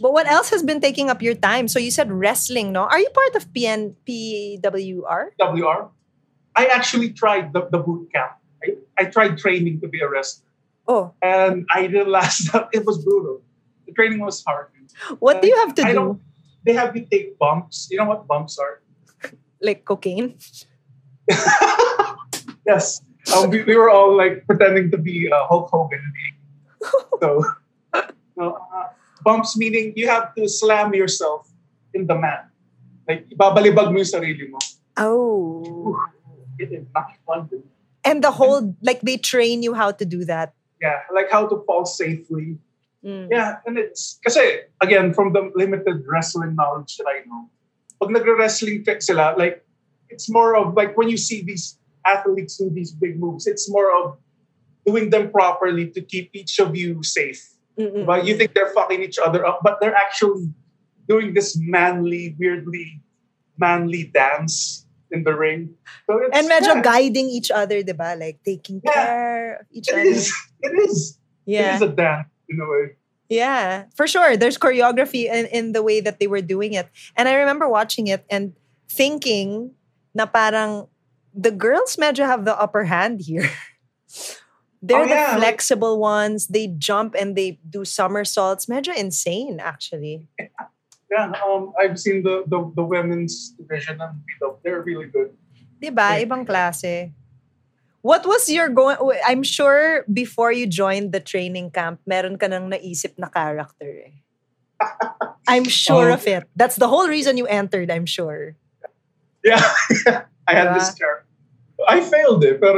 But 0.00 0.10
what 0.10 0.26
else 0.26 0.50
has 0.50 0.66
been 0.66 0.80
taking 0.80 1.10
up 1.14 1.22
your 1.22 1.38
time? 1.38 1.68
So 1.68 1.78
you 1.78 1.94
said 1.94 2.10
wrestling, 2.10 2.72
no? 2.74 2.90
Are 2.90 2.98
you 2.98 3.10
part 3.14 3.38
of 3.38 3.46
PN 3.54 3.94
PWR? 4.02 5.36
WR. 5.38 5.80
I 6.56 6.64
actually 6.66 7.12
tried 7.12 7.52
the, 7.52 7.68
the 7.70 7.78
boot 7.78 8.08
camp. 8.10 8.32
I, 8.64 8.80
I 8.98 9.04
tried 9.06 9.38
training 9.38 9.78
to 9.84 9.86
be 9.86 10.00
a 10.00 10.08
wrestler. 10.08 10.48
Oh, 10.88 11.14
And 11.22 11.66
I 11.70 11.86
didn't 11.86 12.08
last 12.08 12.48
that. 12.52 12.68
It 12.72 12.84
was 12.84 13.04
brutal. 13.04 13.42
The 13.86 13.92
training 13.92 14.20
was 14.20 14.42
hard. 14.42 14.68
what 15.20 15.40
do 15.42 15.46
you 15.46 15.56
have 15.62 15.74
to 15.76 15.82
I 15.86 15.92
do? 15.92 16.18
They 16.64 16.72
have 16.72 16.96
you 16.96 17.06
take 17.10 17.38
bumps. 17.38 17.88
You 17.90 17.98
know 17.98 18.06
what 18.06 18.26
bumps 18.26 18.58
are? 18.58 18.82
Like 19.60 19.84
cocaine? 19.84 20.38
Yes. 22.66 23.02
Um, 23.34 23.50
we, 23.50 23.62
we 23.62 23.76
were 23.76 23.90
all 23.90 24.16
like 24.16 24.46
pretending 24.46 24.90
to 24.90 24.98
be 24.98 25.30
uh, 25.30 25.46
Hulk 25.46 25.70
Hogan. 25.70 26.12
so, 27.20 27.44
uh, 27.94 28.88
bumps 29.22 29.56
meaning 29.56 29.92
you 29.96 30.08
have 30.08 30.34
to 30.34 30.48
slam 30.48 30.94
yourself 30.94 31.48
in 31.94 32.06
the 32.06 32.14
mat. 32.14 32.48
Like, 33.08 33.28
ibabalibag 33.30 33.90
mo 33.90 33.98
yung 33.98 34.10
sarili 34.10 34.50
mo. 34.50 34.58
Oh. 34.96 35.98
It 36.58 36.72
is 36.72 36.86
not 36.94 37.10
fun. 37.26 37.50
And 38.04 38.22
the 38.22 38.30
whole 38.30 38.74
like 38.82 39.00
they 39.02 39.16
train 39.16 39.62
you 39.62 39.74
how 39.74 39.90
to 39.92 40.04
do 40.04 40.24
that. 40.26 40.54
Yeah, 40.80 41.06
like 41.14 41.30
how 41.30 41.46
to 41.46 41.62
fall 41.66 41.86
safely. 41.86 42.58
Mm. 43.04 43.28
Yeah, 43.30 43.58
and 43.66 43.78
it's, 43.78 44.18
kasi, 44.22 44.62
again, 44.80 45.12
from 45.12 45.32
the 45.32 45.50
limited 45.54 46.06
wrestling 46.06 46.54
knowledge 46.54 46.96
that 46.98 47.06
I 47.10 47.26
know, 47.26 47.50
pag 47.98 48.14
nagre-wrestling 48.14 48.86
sila, 49.02 49.34
like, 49.36 49.66
it's 50.08 50.30
more 50.30 50.54
of, 50.54 50.74
like, 50.74 50.96
when 50.96 51.10
you 51.10 51.16
see 51.18 51.42
these 51.42 51.78
athletes 52.06 52.58
do 52.58 52.70
these 52.70 52.92
big 52.92 53.18
moves, 53.18 53.46
it's 53.46 53.66
more 53.70 53.90
of 53.90 54.18
doing 54.86 55.10
them 55.10 55.30
properly 55.30 55.90
to 55.90 56.00
keep 56.02 56.30
each 56.34 56.58
of 56.58 56.74
you 56.76 57.02
safe. 57.02 57.42
Mm-mm. 57.78 58.06
But 58.06 58.26
you 58.26 58.36
think 58.36 58.54
they're 58.54 58.74
fucking 58.74 59.02
each 59.02 59.18
other 59.18 59.46
up, 59.46 59.60
but 59.62 59.80
they're 59.80 59.94
actually 59.94 60.50
doing 61.08 61.34
this 61.34 61.56
manly, 61.58 62.36
weirdly 62.38 63.00
manly 63.58 64.10
dance 64.14 64.86
in 65.10 65.24
the 65.24 65.34
ring. 65.34 65.74
So 66.08 66.18
it's, 66.18 66.36
And 66.36 66.48
medyo 66.48 66.80
yeah, 66.80 66.82
guiding 66.82 67.28
each 67.28 67.50
other, 67.50 67.82
'di 67.84 67.92
ba? 67.92 68.16
Like 68.16 68.40
taking 68.44 68.80
Yeah. 68.84 68.92
care 68.92 69.48
of 69.60 69.66
each 69.70 69.88
it 69.88 69.94
other. 69.94 70.08
is. 70.08 70.32
It 70.60 70.72
is. 70.88 71.18
Yeah. 71.44 71.76
is 71.76 71.82
a 71.84 71.88
dance 71.92 72.31
in 72.52 72.60
a 72.60 72.68
way. 72.68 72.96
Yeah, 73.28 73.88
for 73.96 74.06
sure. 74.06 74.36
There's 74.36 74.58
choreography 74.58 75.24
in, 75.24 75.46
in 75.46 75.72
the 75.72 75.82
way 75.82 76.00
that 76.00 76.20
they 76.20 76.26
were 76.26 76.44
doing 76.44 76.74
it. 76.74 76.88
And 77.16 77.28
I 77.28 77.34
remember 77.34 77.68
watching 77.68 78.06
it 78.08 78.24
and 78.28 78.52
thinking 78.88 79.72
na 80.14 80.26
parang 80.26 80.88
the 81.32 81.50
girls 81.50 81.96
medyo 81.96 82.28
have 82.28 82.44
the 82.44 82.52
upper 82.52 82.84
hand 82.84 83.24
here. 83.24 83.48
They're 84.82 85.06
Oh, 85.06 85.08
the 85.08 85.38
flexible 85.38 85.96
ones. 85.98 86.48
They 86.48 86.66
jump 86.66 87.14
and 87.14 87.38
they 87.38 87.62
do 87.70 87.86
somersaults. 87.86 88.66
Medyo 88.66 88.92
insane, 88.92 89.60
actually. 89.62 90.26
Yeah, 91.08 91.30
um, 91.46 91.72
I've 91.78 92.00
seen 92.00 92.24
the, 92.24 92.42
the, 92.48 92.72
the 92.74 92.82
women's 92.82 93.54
division 93.56 94.00
and 94.00 94.20
they're 94.64 94.82
really 94.82 95.06
good. 95.06 95.30
Diba? 95.80 96.18
Ibang 96.26 96.44
klase. 96.44 97.14
What 98.02 98.26
was 98.26 98.50
your 98.50 98.68
going... 98.68 98.98
I'm 99.26 99.42
sure 99.46 100.02
before 100.10 100.50
you 100.50 100.66
joined 100.66 101.12
the 101.14 101.20
training 101.22 101.70
camp, 101.70 102.00
meron 102.06 102.34
ka 102.36 102.50
nang 102.50 102.66
naisip 102.70 103.14
na 103.16 103.30
character 103.30 104.10
eh. 104.10 104.18
I'm 105.48 105.64
sure 105.70 106.10
Oh. 106.10 106.14
of 106.18 106.26
it. 106.26 106.44
That's 106.58 106.76
the 106.76 106.90
whole 106.90 107.06
reason 107.06 107.38
you 107.38 107.46
entered, 107.46 107.90
I'm 107.90 108.06
sure. 108.06 108.58
Yeah, 109.46 109.62
I 110.46 110.52
had 110.54 110.70
Yeah. 110.70 110.74
this 110.74 110.90
character. 110.94 111.26
I 111.86 111.98
failed 112.02 112.42
it, 112.46 112.58
but 112.62 112.74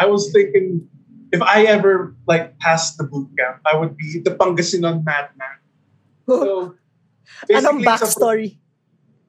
I 0.00 0.04
was 0.08 0.32
thinking 0.32 0.88
if 1.32 1.40
I 1.44 1.64
ever 1.68 2.16
like 2.28 2.56
passed 2.60 2.96
the 2.96 3.04
boot 3.04 3.28
camp, 3.36 3.60
I 3.64 3.76
would 3.76 3.96
be 3.96 4.20
the 4.24 4.32
Pangasinan 4.32 5.04
madman. 5.04 5.60
So 6.28 6.76
Anong 7.48 7.80
basically, 7.80 7.84
it's 7.84 7.88
a, 7.88 8.20
backstory? 8.20 8.48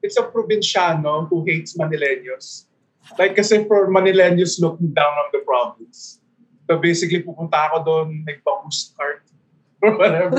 it's 0.04 0.16
a 0.16 0.24
provinciano 0.28 1.28
who 1.28 1.44
hates 1.44 1.76
Manileños. 1.76 2.67
Like 3.16 3.38
kasi 3.38 3.64
for 3.64 3.88
Manileños 3.88 4.60
looking 4.60 4.92
down 4.92 5.14
on 5.16 5.28
the 5.32 5.40
province. 5.46 6.20
So 6.68 6.76
basically 6.76 7.24
pupunta 7.24 7.72
ako 7.72 7.76
doon, 7.86 8.28
nagpa-host 8.28 8.92
cart 8.98 9.24
or 9.82 9.96
whatever. 9.96 10.36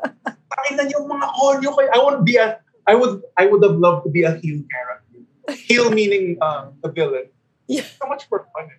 Pakinggan 0.50 0.90
yung 0.90 1.06
mga 1.06 1.26
konyo 1.38 1.70
kayo. 1.78 1.88
I 1.94 2.00
would 2.02 2.22
be 2.26 2.34
a 2.34 2.58
I 2.88 2.96
would 2.98 3.22
I 3.36 3.46
would 3.46 3.62
have 3.62 3.78
loved 3.78 4.08
to 4.08 4.10
be 4.10 4.26
a 4.26 4.34
heel 4.40 4.64
character. 4.66 5.22
Heel 5.54 5.92
meaning 5.94 6.40
uh, 6.40 6.74
the 6.82 6.90
villain. 6.90 7.30
Yeah. 7.68 7.86
So 8.00 8.08
much 8.08 8.26
more 8.32 8.48
fun. 8.56 8.72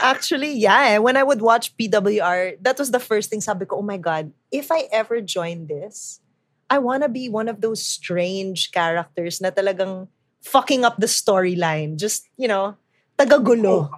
Actually, 0.00 0.54
yeah. 0.54 0.96
eh. 0.96 0.98
When 0.98 1.16
I 1.16 1.22
would 1.22 1.42
watch 1.42 1.76
PWR, 1.76 2.56
that 2.62 2.78
was 2.78 2.90
the 2.90 3.02
first 3.02 3.30
thing 3.30 3.42
sabi 3.42 3.66
ko, 3.66 3.82
oh 3.82 3.86
my 3.86 3.98
God, 3.98 4.32
if 4.50 4.70
I 4.70 4.88
ever 4.90 5.20
join 5.20 5.66
this, 5.66 6.22
I 6.70 6.78
want 6.78 7.02
to 7.02 7.10
be 7.10 7.28
one 7.28 7.48
of 7.50 7.60
those 7.60 7.82
strange 7.82 8.72
characters 8.72 9.42
na 9.42 9.50
talagang 9.50 10.08
fucking 10.42 10.84
up 10.84 10.98
the 10.98 11.06
storyline. 11.08 11.96
Just, 11.96 12.28
you 12.36 12.46
know, 12.46 12.76
tagagulo. 13.18 13.90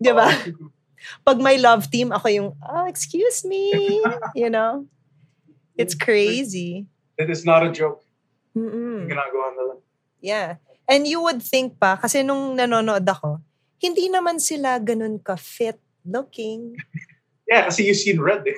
Di 0.00 0.10
ba? 0.10 0.28
Oh, 0.32 0.72
Pag 1.28 1.36
may 1.36 1.60
love 1.60 1.92
team, 1.92 2.12
ako 2.12 2.26
yung, 2.32 2.48
oh, 2.64 2.84
excuse 2.88 3.44
me. 3.44 4.00
You 4.34 4.48
know? 4.48 4.88
It's 5.76 5.94
crazy. 5.94 6.86
It 7.18 7.28
is 7.28 7.44
not 7.44 7.66
a 7.66 7.70
joke. 7.70 8.02
Mm-mm. 8.56 9.10
Ginagawa 9.10 9.46
nila. 9.52 9.74
Yeah. 10.22 10.50
And 10.88 11.04
you 11.06 11.20
would 11.20 11.42
think 11.42 11.76
pa, 11.76 12.00
kasi 12.00 12.22
nung 12.22 12.56
nanonood 12.56 13.04
ako, 13.04 13.42
hindi 13.82 14.08
naman 14.08 14.40
sila 14.40 14.80
ganun 14.80 15.20
ka-fit 15.20 15.78
looking. 16.04 16.76
Yeah, 17.44 17.68
kasi 17.68 17.84
you 17.84 17.92
seen 17.92 18.24
red 18.24 18.40
eh. 18.48 18.56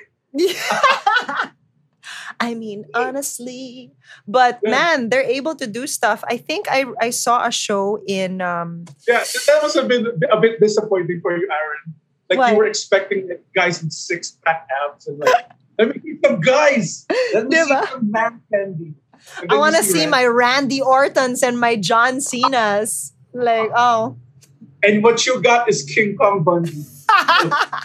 I 2.41 2.55
mean, 2.55 2.85
honestly. 2.95 3.93
But 4.29 4.61
Yeah. 4.63 4.71
man, 4.71 5.09
they're 5.09 5.25
able 5.25 5.55
to 5.57 5.67
do 5.67 5.87
stuff. 5.87 6.23
I 6.29 6.37
think 6.37 6.67
I 6.69 6.85
I 7.01 7.11
saw 7.11 7.47
a 7.47 7.51
show 7.53 8.03
in 8.07 8.41
um 8.41 8.85
Yeah, 9.09 9.25
that 9.25 9.63
was 9.63 9.77
a 9.77 9.85
bit 9.85 10.07
a 10.31 10.41
bit 10.41 10.61
disappointing 10.61 11.21
for 11.21 11.37
you, 11.37 11.49
Aaron. 11.49 11.95
Like 12.29 12.39
Why? 12.39 12.51
you 12.53 12.57
were 12.59 12.67
expecting 12.67 13.31
guys 13.55 13.83
with 13.83 13.93
six 13.93 14.37
pack 14.45 14.67
abs 14.85 15.07
and 15.07 15.19
like, 15.19 15.47
let 15.79 15.95
me 15.95 16.01
see 16.03 16.19
some 16.25 16.41
guys. 16.41 17.07
Let 17.33 17.49
me 17.49 17.57
see 17.57 17.81
some 17.91 18.11
man 18.11 18.43
candy. 18.53 18.95
I 19.49 19.57
want 19.57 19.77
to 19.77 19.83
see 19.83 20.07
my 20.07 20.27
Randy 20.27 20.81
Ortons 20.81 21.43
and 21.43 21.59
my 21.59 21.77
John 21.77 22.21
Cenas. 22.21 23.13
Like, 23.33 23.71
oh. 23.75 24.17
And 24.83 25.03
what 25.03 25.27
you 25.27 25.41
got 25.43 25.69
is 25.69 25.83
King 25.83 26.17
Kong 26.17 26.43
Bundy. 26.43 26.85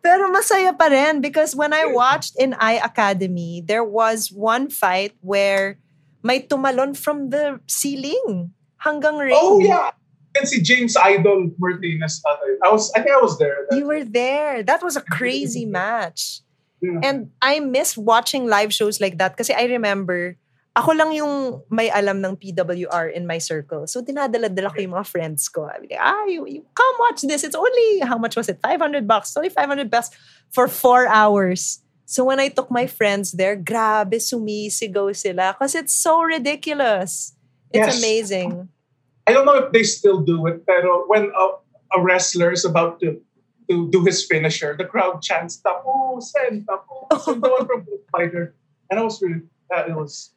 Pero 0.00 0.32
masaya 0.32 0.72
pa 0.72 0.88
rin 0.88 1.20
because 1.20 1.52
when 1.54 1.72
I 1.72 1.84
watched 1.84 2.36
in 2.40 2.56
I 2.56 2.80
Academy, 2.80 3.60
there 3.60 3.84
was 3.84 4.32
one 4.32 4.72
fight 4.72 5.12
where 5.20 5.76
may 6.24 6.40
tumalon 6.40 6.96
from 6.96 7.28
the 7.28 7.60
ceiling 7.68 8.52
hanggang 8.80 9.20
ring. 9.20 9.36
Oh 9.36 9.60
yeah. 9.60 9.92
Can 10.32 10.46
see 10.46 10.62
James 10.62 10.96
Idol 10.96 11.50
Martinez. 11.58 12.22
I 12.64 12.70
was 12.70 12.88
I 12.94 13.02
think 13.02 13.12
I 13.12 13.20
was 13.20 13.36
there. 13.36 13.66
You 13.72 13.84
were 13.84 14.04
there. 14.04 14.62
That 14.62 14.80
was 14.80 14.96
a 14.96 15.02
crazy 15.02 15.66
match. 15.66 16.40
Yeah. 16.80 17.00
And 17.02 17.34
I 17.42 17.60
miss 17.60 17.98
watching 17.98 18.46
live 18.46 18.72
shows 18.72 19.00
like 19.00 19.18
that 19.18 19.36
kasi 19.36 19.52
I 19.52 19.68
remember, 19.68 20.38
ako 20.76 20.94
lang 20.94 21.10
yung 21.12 21.62
may 21.68 21.90
alam 21.90 22.22
ng 22.22 22.36
PWR 22.38 23.10
in 23.10 23.26
my 23.26 23.38
circle. 23.38 23.86
So 23.86 24.00
dinadala-dala 24.02 24.70
ko 24.70 24.78
yung 24.80 24.94
mga 24.94 25.06
friends 25.06 25.48
ko. 25.50 25.66
Be 25.82 25.90
like, 25.90 25.98
ah, 26.00 26.24
you, 26.26 26.46
you 26.46 26.62
come 26.74 26.94
watch 27.02 27.22
this. 27.22 27.42
It's 27.42 27.58
only, 27.58 28.00
how 28.06 28.18
much 28.18 28.36
was 28.36 28.48
it? 28.48 28.58
500 28.62 29.06
bucks. 29.06 29.30
It's 29.30 29.36
only 29.36 29.50
500 29.50 29.90
bucks 29.90 30.10
for 30.50 30.68
four 30.68 31.08
hours. 31.08 31.82
So 32.06 32.24
when 32.24 32.38
I 32.38 32.48
took 32.48 32.70
my 32.70 32.86
friends 32.86 33.32
there, 33.32 33.56
grabe, 33.56 34.14
sumisigaw 34.18 35.14
sila 35.14 35.54
because 35.54 35.74
it's 35.74 35.94
so 35.94 36.22
ridiculous. 36.22 37.34
It's 37.70 37.86
Yes. 37.86 37.98
amazing. 37.98 38.68
I 39.26 39.32
don't 39.32 39.46
know 39.46 39.54
if 39.62 39.70
they 39.70 39.86
still 39.86 40.18
do 40.26 40.46
it, 40.50 40.66
pero 40.66 41.06
when 41.06 41.30
a, 41.30 41.44
a 41.94 42.02
wrestler 42.02 42.50
is 42.50 42.64
about 42.64 42.98
to 42.98 43.22
to 43.70 43.86
do 43.94 44.02
his 44.02 44.26
finisher, 44.26 44.74
the 44.74 44.82
crowd 44.82 45.22
chants 45.22 45.62
"Tapusin, 45.62 46.66
Tapusin," 46.66 47.38
the 47.38 47.46
one 47.46 47.62
from 47.62 47.86
Blue 47.86 48.02
Fighter, 48.10 48.58
and 48.90 48.98
I 48.98 49.06
was 49.06 49.22
really, 49.22 49.46
uh, 49.70 49.86
it 49.86 49.94
was, 49.94 50.34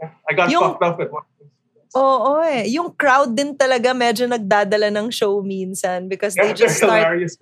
I 0.00 0.32
got 0.34 0.50
Yung- 0.50 0.62
fucked 0.78 0.82
up 0.84 1.00
at 1.00 1.10
one. 1.10 1.26
Oo 1.96 2.44
eh. 2.44 2.68
Yung 2.68 2.92
crowd 2.92 3.32
din 3.32 3.56
talaga 3.56 3.96
medyo 3.96 4.28
nagdadala 4.28 4.92
ng 4.92 5.08
show 5.08 5.40
minsan 5.40 6.04
because 6.06 6.36
they 6.36 6.52
Yeah, 6.52 6.60
just 6.68 6.78
they're 6.84 6.88
start 6.88 7.00
hilarious. 7.24 7.34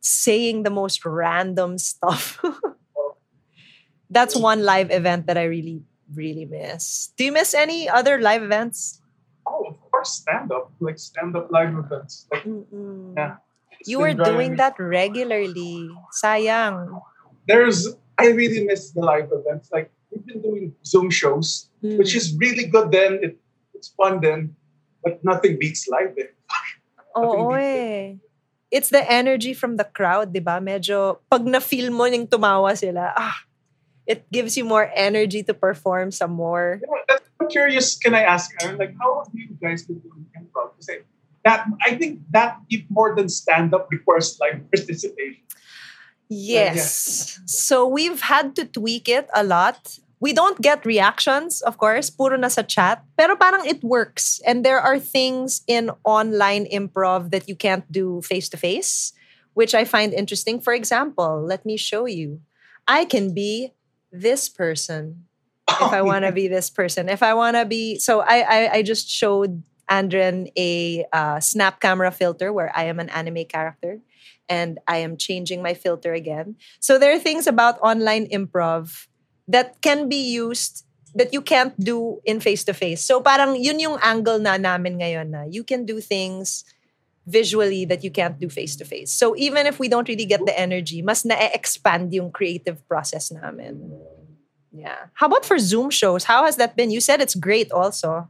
saying 0.00 0.64
the 0.64 0.72
most 0.72 1.04
random 1.04 1.76
stuff. 1.76 2.40
That's 4.10 4.34
one 4.34 4.64
live 4.64 4.90
event 4.90 5.26
that 5.28 5.38
I 5.38 5.44
really, 5.44 5.82
really 6.14 6.44
miss. 6.44 7.12
Do 7.16 7.24
you 7.24 7.32
miss 7.32 7.54
any 7.54 7.88
other 7.88 8.18
live 8.18 8.42
events? 8.42 8.98
Oh, 9.46 9.66
of 9.70 9.76
course, 9.90 10.10
stand 10.24 10.50
up, 10.50 10.72
like 10.80 10.98
stand 10.98 11.36
up 11.36 11.50
live 11.52 11.76
events. 11.76 12.26
Like 12.32 12.44
Mm-mm. 12.44 13.14
Yeah. 13.16 13.36
You 13.86 13.98
were 14.00 14.14
doing 14.14 14.52
me- 14.52 14.56
that 14.56 14.74
regularly. 14.80 15.88
Sayang. 16.12 17.00
There's 17.46 17.88
I 18.18 18.28
really 18.34 18.64
miss 18.66 18.90
the 18.90 19.00
live 19.00 19.28
events. 19.32 19.70
Like 19.72 19.92
we've 20.10 20.26
been 20.26 20.42
doing 20.42 20.74
Zoom 20.84 21.10
shows, 21.10 21.70
which 21.82 22.14
is 22.14 22.36
really 22.36 22.66
good. 22.66 22.90
Then 22.92 23.18
it, 23.22 23.38
it's 23.74 23.88
fun 23.94 24.20
then, 24.20 24.54
but 25.02 25.22
nothing 25.24 25.58
beats 25.58 25.88
live. 25.88 26.14
Eh. 26.18 26.30
Oo 27.18 27.54
eh. 27.54 28.18
It's 28.70 28.90
the 28.90 29.02
energy 29.02 29.50
from 29.50 29.74
the 29.74 29.86
crowd, 29.86 30.30
di 30.30 30.38
ba? 30.38 30.62
Medyo, 30.62 31.18
pag 31.26 31.42
na-feel 31.42 31.90
mo 31.90 32.06
yung 32.06 32.30
tumawa 32.30 32.78
sila, 32.78 33.10
ah, 33.18 33.34
it 34.06 34.30
gives 34.30 34.54
you 34.54 34.62
more 34.62 34.86
energy 34.94 35.42
to 35.42 35.54
perform 35.54 36.14
some 36.14 36.30
more. 36.30 36.78
That's- 37.10 37.26
I'm 37.40 37.48
curious. 37.48 37.98
Can 37.98 38.14
I 38.14 38.22
ask, 38.22 38.52
Aaron, 38.60 38.78
like, 38.78 38.94
how 39.00 39.24
have 39.24 39.32
you 39.34 39.56
guys 39.58 39.88
doing 39.88 40.04
improv? 40.36 40.76
Kasi 40.76 41.02
that 41.44 41.64
I 41.80 41.96
think 41.96 42.20
that 42.36 42.60
if 42.68 42.84
more 42.92 43.16
than 43.16 43.28
stand 43.28 43.72
up 43.72 43.88
requires 43.90 44.36
live 44.40 44.60
participation. 44.68 45.40
Yes. 46.30 47.40
So 47.44 47.86
we've 47.86 48.22
had 48.22 48.54
to 48.56 48.64
tweak 48.64 49.08
it 49.08 49.28
a 49.34 49.42
lot. 49.42 49.98
We 50.20 50.32
don't 50.32 50.60
get 50.60 50.86
reactions, 50.86 51.60
of 51.62 51.76
course, 51.76 52.08
puro 52.08 52.36
na 52.36 52.48
sa 52.48 52.62
chat, 52.62 53.02
pero 53.18 53.34
parang 53.34 53.66
it 53.66 53.82
works. 53.82 54.40
And 54.46 54.64
there 54.64 54.78
are 54.78 55.00
things 55.00 55.62
in 55.66 55.90
online 56.04 56.66
improv 56.70 57.30
that 57.32 57.48
you 57.48 57.56
can't 57.56 57.90
do 57.90 58.22
face 58.22 58.48
to 58.50 58.56
face, 58.56 59.12
which 59.54 59.74
I 59.74 59.84
find 59.84 60.12
interesting. 60.14 60.60
For 60.60 60.72
example, 60.72 61.42
let 61.42 61.66
me 61.66 61.76
show 61.76 62.06
you. 62.06 62.40
I 62.86 63.04
can 63.06 63.34
be 63.34 63.72
this 64.12 64.48
person 64.48 65.26
if 65.70 65.92
I 65.92 66.02
want 66.02 66.24
to 66.24 66.32
be 66.32 66.48
this 66.48 66.70
person. 66.70 67.08
If 67.08 67.22
I 67.22 67.34
want 67.34 67.56
to 67.56 67.64
be, 67.64 67.98
so 67.98 68.20
I, 68.20 68.38
I 68.42 68.60
I 68.78 68.82
just 68.82 69.08
showed 69.08 69.62
Andren 69.90 70.50
a 70.56 71.04
uh, 71.12 71.40
snap 71.40 71.80
camera 71.80 72.10
filter 72.10 72.52
where 72.52 72.70
I 72.74 72.84
am 72.84 73.00
an 73.00 73.08
anime 73.10 73.44
character, 73.46 74.00
and 74.50 74.82
I 74.90 74.98
am 74.98 75.16
changing 75.16 75.62
my 75.62 75.72
filter 75.72 76.12
again. 76.12 76.56
So 76.80 76.98
there 76.98 77.14
are 77.14 77.22
things 77.22 77.46
about 77.46 77.78
online 77.80 78.26
improv 78.26 79.06
that 79.46 79.80
can 79.80 80.08
be 80.08 80.18
used 80.18 80.84
that 81.14 81.32
you 81.32 81.40
can't 81.40 81.78
do 81.78 82.20
in 82.24 82.40
face 82.40 82.64
to 82.64 82.74
face. 82.74 83.02
So 83.02 83.22
parang 83.22 83.54
yun 83.56 83.78
yung 83.78 83.98
angle 84.02 84.38
na 84.38 84.58
namin 84.58 84.98
ngayon 84.98 85.30
na 85.30 85.42
you 85.46 85.62
can 85.62 85.86
do 85.86 86.00
things 86.00 86.64
visually 87.26 87.84
that 87.86 88.02
you 88.02 88.10
can't 88.10 88.38
do 88.38 88.48
face 88.48 88.74
to 88.76 88.84
face. 88.84 89.12
So 89.12 89.34
even 89.36 89.66
if 89.66 89.78
we 89.78 89.88
don't 89.88 90.08
really 90.08 90.26
get 90.26 90.44
the 90.44 90.58
energy, 90.58 91.02
mas 91.02 91.24
na-expand 91.24 92.12
yung 92.12 92.30
creative 92.30 92.82
process 92.88 93.30
namin. 93.30 93.94
Yeah. 94.72 95.10
How 95.14 95.26
about 95.26 95.44
for 95.44 95.58
Zoom 95.58 95.90
shows? 95.90 96.24
How 96.24 96.44
has 96.44 96.56
that 96.56 96.76
been? 96.76 96.90
You 96.90 97.00
said 97.00 97.20
it's 97.20 97.34
great 97.34 97.70
also. 97.70 98.28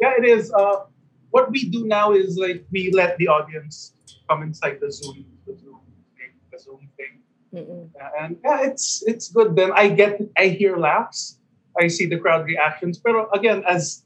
Yeah, 0.00 0.14
it 0.18 0.24
is. 0.24 0.50
Uh, 0.50 0.86
what 1.30 1.50
we 1.50 1.68
do 1.70 1.86
now 1.86 2.12
is 2.12 2.38
like 2.38 2.66
we 2.70 2.90
let 2.90 3.18
the 3.18 3.28
audience 3.28 3.92
come 4.28 4.42
inside 4.42 4.78
the 4.80 4.90
Zoom, 4.90 5.24
the 5.46 5.56
Zoom 5.56 5.80
thing, 6.16 6.32
the 6.52 6.58
Zoom 6.58 6.88
thing, 6.96 7.20
Mm-mm. 7.54 7.90
And 8.18 8.38
yeah, 8.44 8.62
it's 8.62 9.02
it's 9.06 9.30
good. 9.30 9.56
Then 9.56 9.72
I 9.74 9.88
get, 9.88 10.20
I 10.38 10.48
hear 10.48 10.76
laughs, 10.76 11.38
I 11.78 11.88
see 11.88 12.06
the 12.06 12.18
crowd 12.18 12.46
reactions. 12.46 12.98
But 12.98 13.28
again, 13.34 13.64
as 13.66 14.04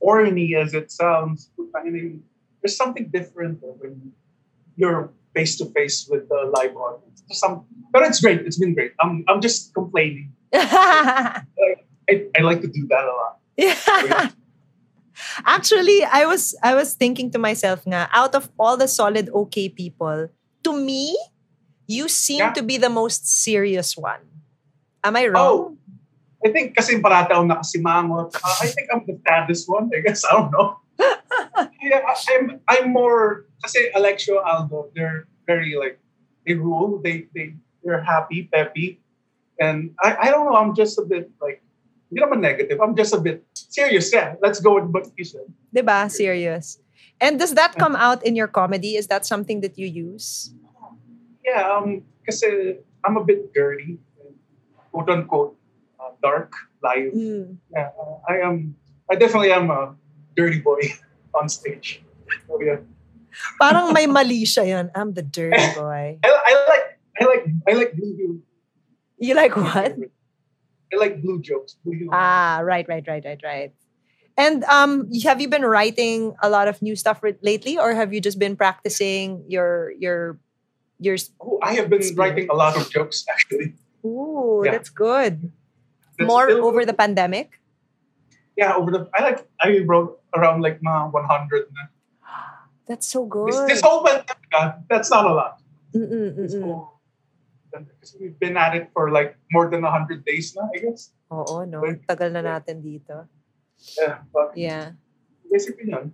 corny 0.00 0.56
as 0.56 0.74
it 0.74 0.90
sounds, 0.90 1.50
I 1.76 1.84
mean, 1.84 2.24
there's 2.60 2.76
something 2.76 3.08
different 3.08 3.60
when 3.62 4.12
you're 4.76 5.12
face 5.34 5.56
to 5.58 5.66
face 5.66 6.08
with 6.10 6.28
the 6.28 6.50
live 6.56 6.76
audience. 6.76 7.22
Some, 7.30 7.64
but 7.92 8.02
it's 8.02 8.20
great. 8.20 8.40
It's 8.40 8.58
been 8.58 8.74
great. 8.74 8.92
I'm 9.00 9.24
I'm 9.28 9.40
just 9.40 9.72
complaining. 9.74 10.32
I, 10.52 11.42
I 12.10 12.40
like 12.42 12.60
to 12.62 12.68
do 12.68 12.86
that 12.88 13.04
a 13.04 13.14
lot. 13.14 13.38
Yeah. 13.56 14.30
Actually, 15.44 16.04
I 16.04 16.24
was 16.26 16.54
I 16.62 16.74
was 16.74 16.94
thinking 16.94 17.30
to 17.32 17.38
myself 17.38 17.84
nga, 17.86 18.08
out 18.12 18.34
of 18.34 18.48
all 18.58 18.76
the 18.76 18.88
solid 18.88 19.28
okay 19.46 19.68
people, 19.68 20.28
to 20.64 20.70
me, 20.72 21.16
you 21.86 22.08
seem 22.08 22.40
Yeah. 22.40 22.52
to 22.56 22.62
be 22.62 22.76
the 22.78 22.90
most 22.90 23.26
serious 23.28 23.96
one. 23.96 24.24
Am 25.04 25.16
I 25.16 25.26
wrong? 25.28 25.76
Oh. 25.76 25.76
I 26.42 26.50
think 26.50 26.74
kasi 26.74 26.98
parati 26.98 27.30
ako 27.30 27.46
nakasimangot. 27.46 28.34
Uh, 28.34 28.56
I 28.62 28.66
think 28.66 28.90
I'm 28.90 29.06
the 29.06 29.14
saddest 29.22 29.70
one. 29.70 29.86
I 29.94 30.02
guess 30.02 30.24
I 30.28 30.34
don't 30.34 30.50
know. 30.50 30.82
yeah, 31.82 32.02
I- 32.02 32.18
I'm 32.34 32.44
I'm 32.66 32.86
more 32.90 33.46
kasi 33.62 33.90
Alexio 33.94 34.42
Aldo. 34.42 34.90
They're 34.94 35.30
very 35.46 35.78
like 35.78 36.02
they 36.46 36.54
rule. 36.58 36.98
They 36.98 37.30
they 37.30 37.54
they're 37.86 38.02
happy, 38.02 38.50
peppy, 38.50 38.98
and 39.62 39.94
I 40.02 40.26
I 40.26 40.34
don't 40.34 40.46
know. 40.50 40.58
I'm 40.58 40.74
just 40.74 40.98
a 40.98 41.06
bit 41.06 41.30
like 41.38 41.62
hindi 42.12 42.20
naman 42.20 42.44
negative. 42.44 42.76
I'm 42.76 42.92
just 42.92 43.16
a 43.16 43.20
bit 43.24 43.40
serious. 43.56 44.12
Yeah, 44.12 44.36
let's 44.44 44.60
go 44.60 44.76
with 44.76 44.92
what 44.92 45.08
you 45.16 45.24
said. 45.24 45.48
Diba? 45.72 46.12
Serious. 46.12 46.76
And 47.16 47.40
does 47.40 47.56
that 47.56 47.72
come 47.80 47.96
out 47.96 48.20
in 48.20 48.36
your 48.36 48.52
comedy? 48.52 49.00
Is 49.00 49.08
that 49.08 49.24
something 49.24 49.64
that 49.64 49.80
you 49.80 49.88
use? 49.88 50.52
Yeah, 51.40 51.64
um, 51.72 52.04
kasi 52.28 52.76
I'm 53.00 53.16
a 53.16 53.24
bit 53.24 53.56
dirty, 53.56 53.96
quote 54.92 55.08
unquote, 55.08 55.56
uh, 55.96 56.12
dark, 56.20 56.52
live. 56.84 57.16
Mm. 57.16 57.56
Yeah, 57.72 57.96
uh, 57.96 58.20
I 58.28 58.44
am. 58.44 58.76
I 59.08 59.16
definitely 59.16 59.56
am 59.56 59.72
a 59.72 59.96
dirty 60.36 60.60
boy 60.60 60.92
on 61.34 61.48
stage. 61.48 62.04
Oh 62.52 62.60
yeah. 62.60 62.84
Parang 63.56 63.96
may 63.96 64.04
mali 64.04 64.44
siya 64.44 64.68
yun. 64.68 64.86
I'm 64.92 65.16
the 65.16 65.24
dirty 65.24 65.56
boy. 65.80 66.20
I, 66.20 66.28
I 66.28 66.52
like 66.68 66.86
I 67.16 67.22
like 67.24 67.44
I 67.64 67.72
like 67.72 67.92
blue. 67.96 68.44
You 69.16 69.32
like 69.32 69.56
what? 69.56 69.96
I 70.92 70.96
like 70.96 71.22
blue 71.22 71.40
jokes. 71.40 71.76
Blue 71.84 71.94
humor. 71.96 72.12
Ah, 72.14 72.60
right, 72.62 72.86
right, 72.88 73.04
right, 73.08 73.24
right, 73.24 73.40
right. 73.42 73.72
And 74.36 74.64
um, 74.64 75.08
have 75.24 75.40
you 75.40 75.48
been 75.48 75.64
writing 75.64 76.34
a 76.42 76.48
lot 76.48 76.68
of 76.68 76.80
new 76.82 76.96
stuff 76.96 77.20
lately, 77.42 77.78
or 77.78 77.94
have 77.94 78.12
you 78.12 78.20
just 78.20 78.38
been 78.38 78.56
practicing 78.56 79.44
your 79.48 79.92
your 79.98 80.38
your? 80.98 81.16
oh, 81.40 81.58
I 81.62 81.74
have 81.74 81.88
been 81.90 82.02
Spirit. 82.02 82.18
writing 82.18 82.46
a 82.50 82.54
lot 82.54 82.76
of 82.76 82.88
jokes 82.90 83.24
actually. 83.32 83.74
Ooh, 84.04 84.62
Yeah. 84.64 84.72
that's 84.72 84.88
good. 84.90 85.52
That's 86.18 86.28
More 86.28 86.48
still- 86.50 86.64
over 86.66 86.84
the 86.84 86.94
pandemic. 86.96 87.60
yeah 88.56 88.76
over 88.76 88.90
the 88.92 89.08
I 89.16 89.20
like 89.24 89.48
I 89.60 89.80
wrote 89.88 90.20
around 90.36 90.60
like 90.60 90.80
mga 90.84 91.12
100. 91.12 91.68
That's 92.88 93.06
so 93.06 93.24
good. 93.24 93.52
this 93.68 93.80
whole 93.80 94.04
pandemic, 94.04 94.48
ah, 94.52 94.76
that's 94.90 95.08
not 95.08 95.24
a 95.24 95.32
lot. 95.32 95.62
Mm-mm, 95.94 96.36
This 96.36 96.52
mm-mm. 96.56 96.66
Because 97.72 98.16
we've 98.20 98.38
been 98.38 98.56
at 98.56 98.76
it 98.76 98.92
for 98.92 99.10
like 99.10 99.36
more 99.50 99.70
than 99.72 99.82
100 99.82 100.24
days 100.24 100.52
now, 100.52 100.68
I 100.74 100.78
guess. 100.78 101.12
Oo, 101.32 101.64
no. 101.64 101.80
Tagal 102.04 102.28
na 102.32 102.44
natin 102.44 102.84
dito. 102.84 103.24
Yeah, 103.96 104.22
but 104.30 104.52
Yeah. 104.54 104.94
basically 105.50 105.92
yun. 105.92 106.12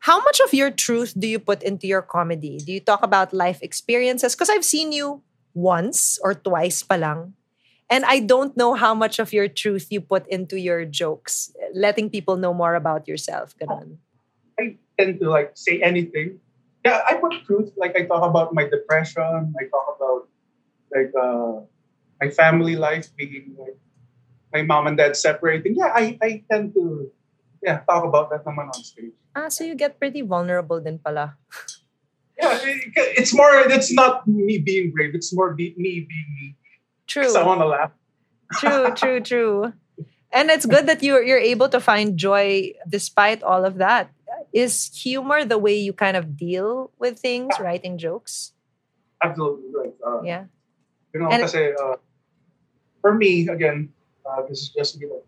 How 0.00 0.22
much 0.22 0.40
of 0.40 0.54
your 0.54 0.70
truth 0.70 1.12
do 1.18 1.26
you 1.26 1.38
put 1.40 1.62
into 1.62 1.86
your 1.88 2.02
comedy? 2.02 2.58
Do 2.62 2.72
you 2.72 2.80
talk 2.80 3.02
about 3.02 3.32
life 3.34 3.60
experiences? 3.60 4.34
Because 4.34 4.48
I've 4.48 4.64
seen 4.64 4.92
you 4.92 5.20
once 5.52 6.20
or 6.22 6.32
twice 6.32 6.82
pa 6.84 6.94
lang. 6.96 7.34
And 7.90 8.04
I 8.04 8.20
don't 8.20 8.56
know 8.56 8.76
how 8.76 8.92
much 8.94 9.18
of 9.18 9.32
your 9.32 9.48
truth 9.48 9.88
you 9.88 10.00
put 10.00 10.28
into 10.28 10.60
your 10.60 10.84
jokes, 10.84 11.50
letting 11.72 12.12
people 12.12 12.36
know 12.36 12.52
more 12.52 12.76
about 12.76 13.08
yourself. 13.08 13.56
Ganun. 13.56 13.96
I 14.60 14.76
tend 15.00 15.20
to 15.20 15.30
like 15.32 15.56
say 15.56 15.80
anything. 15.80 16.40
Yeah, 16.84 17.02
I 17.08 17.14
put 17.14 17.44
truth. 17.44 17.72
Like 17.76 17.96
I 17.96 18.06
talk 18.06 18.22
about 18.22 18.54
my 18.54 18.68
depression. 18.68 19.54
I 19.58 19.64
talk 19.68 19.96
about 19.96 20.28
like 20.94 21.12
uh, 21.14 21.66
my 22.20 22.30
family 22.30 22.76
life 22.76 23.10
being 23.16 23.56
like 23.58 23.76
my 24.52 24.62
mom 24.62 24.86
and 24.86 24.96
dad 24.96 25.16
separating. 25.16 25.74
Yeah, 25.76 25.92
I, 25.94 26.18
I 26.22 26.44
tend 26.50 26.74
to 26.74 27.10
yeah 27.62 27.80
talk 27.88 28.04
about 28.04 28.30
that 28.30 28.44
naman 28.44 28.70
on 28.70 28.80
stage. 28.82 29.12
Ah, 29.34 29.48
so 29.48 29.64
you 29.64 29.74
get 29.74 29.98
pretty 29.98 30.22
vulnerable 30.22 30.80
then 30.80 30.98
pala. 30.98 31.36
Yeah, 32.38 32.54
it's 33.18 33.34
more. 33.34 33.50
It's 33.66 33.90
not 33.92 34.26
me 34.26 34.58
being 34.58 34.92
brave. 34.92 35.14
It's 35.14 35.34
more 35.34 35.54
be, 35.54 35.74
me 35.76 36.06
being 36.06 36.30
me. 36.38 36.56
True. 37.06 37.34
I 37.34 37.42
want 37.42 37.60
to 37.60 37.66
laugh. 37.66 37.90
true, 38.62 38.94
true, 38.94 39.20
true. 39.20 39.72
And 40.30 40.50
it's 40.50 40.64
good 40.64 40.86
that 40.86 41.02
you're 41.02 41.22
you're 41.22 41.42
able 41.42 41.68
to 41.70 41.80
find 41.80 42.16
joy 42.16 42.74
despite 42.88 43.42
all 43.42 43.64
of 43.64 43.82
that. 43.82 44.12
Is 44.52 44.90
humor 44.94 45.44
the 45.44 45.58
way 45.58 45.76
you 45.76 45.92
kind 45.92 46.16
of 46.16 46.36
deal 46.36 46.90
with 46.98 47.18
things, 47.18 47.52
writing 47.60 47.98
jokes? 47.98 48.52
Absolutely 49.22 49.68
right. 49.74 49.94
Uh, 50.04 50.22
Yeah. 50.22 50.44
You 51.12 51.20
know, 51.20 51.28
And- 51.28 51.42
kasi 51.42 51.72
uh, 51.72 51.96
for 53.00 53.14
me, 53.14 53.48
again, 53.48 53.92
uh, 54.24 54.42
this 54.48 54.62
is 54.62 54.68
just 54.70 54.96
me, 55.00 55.06
like, 55.08 55.24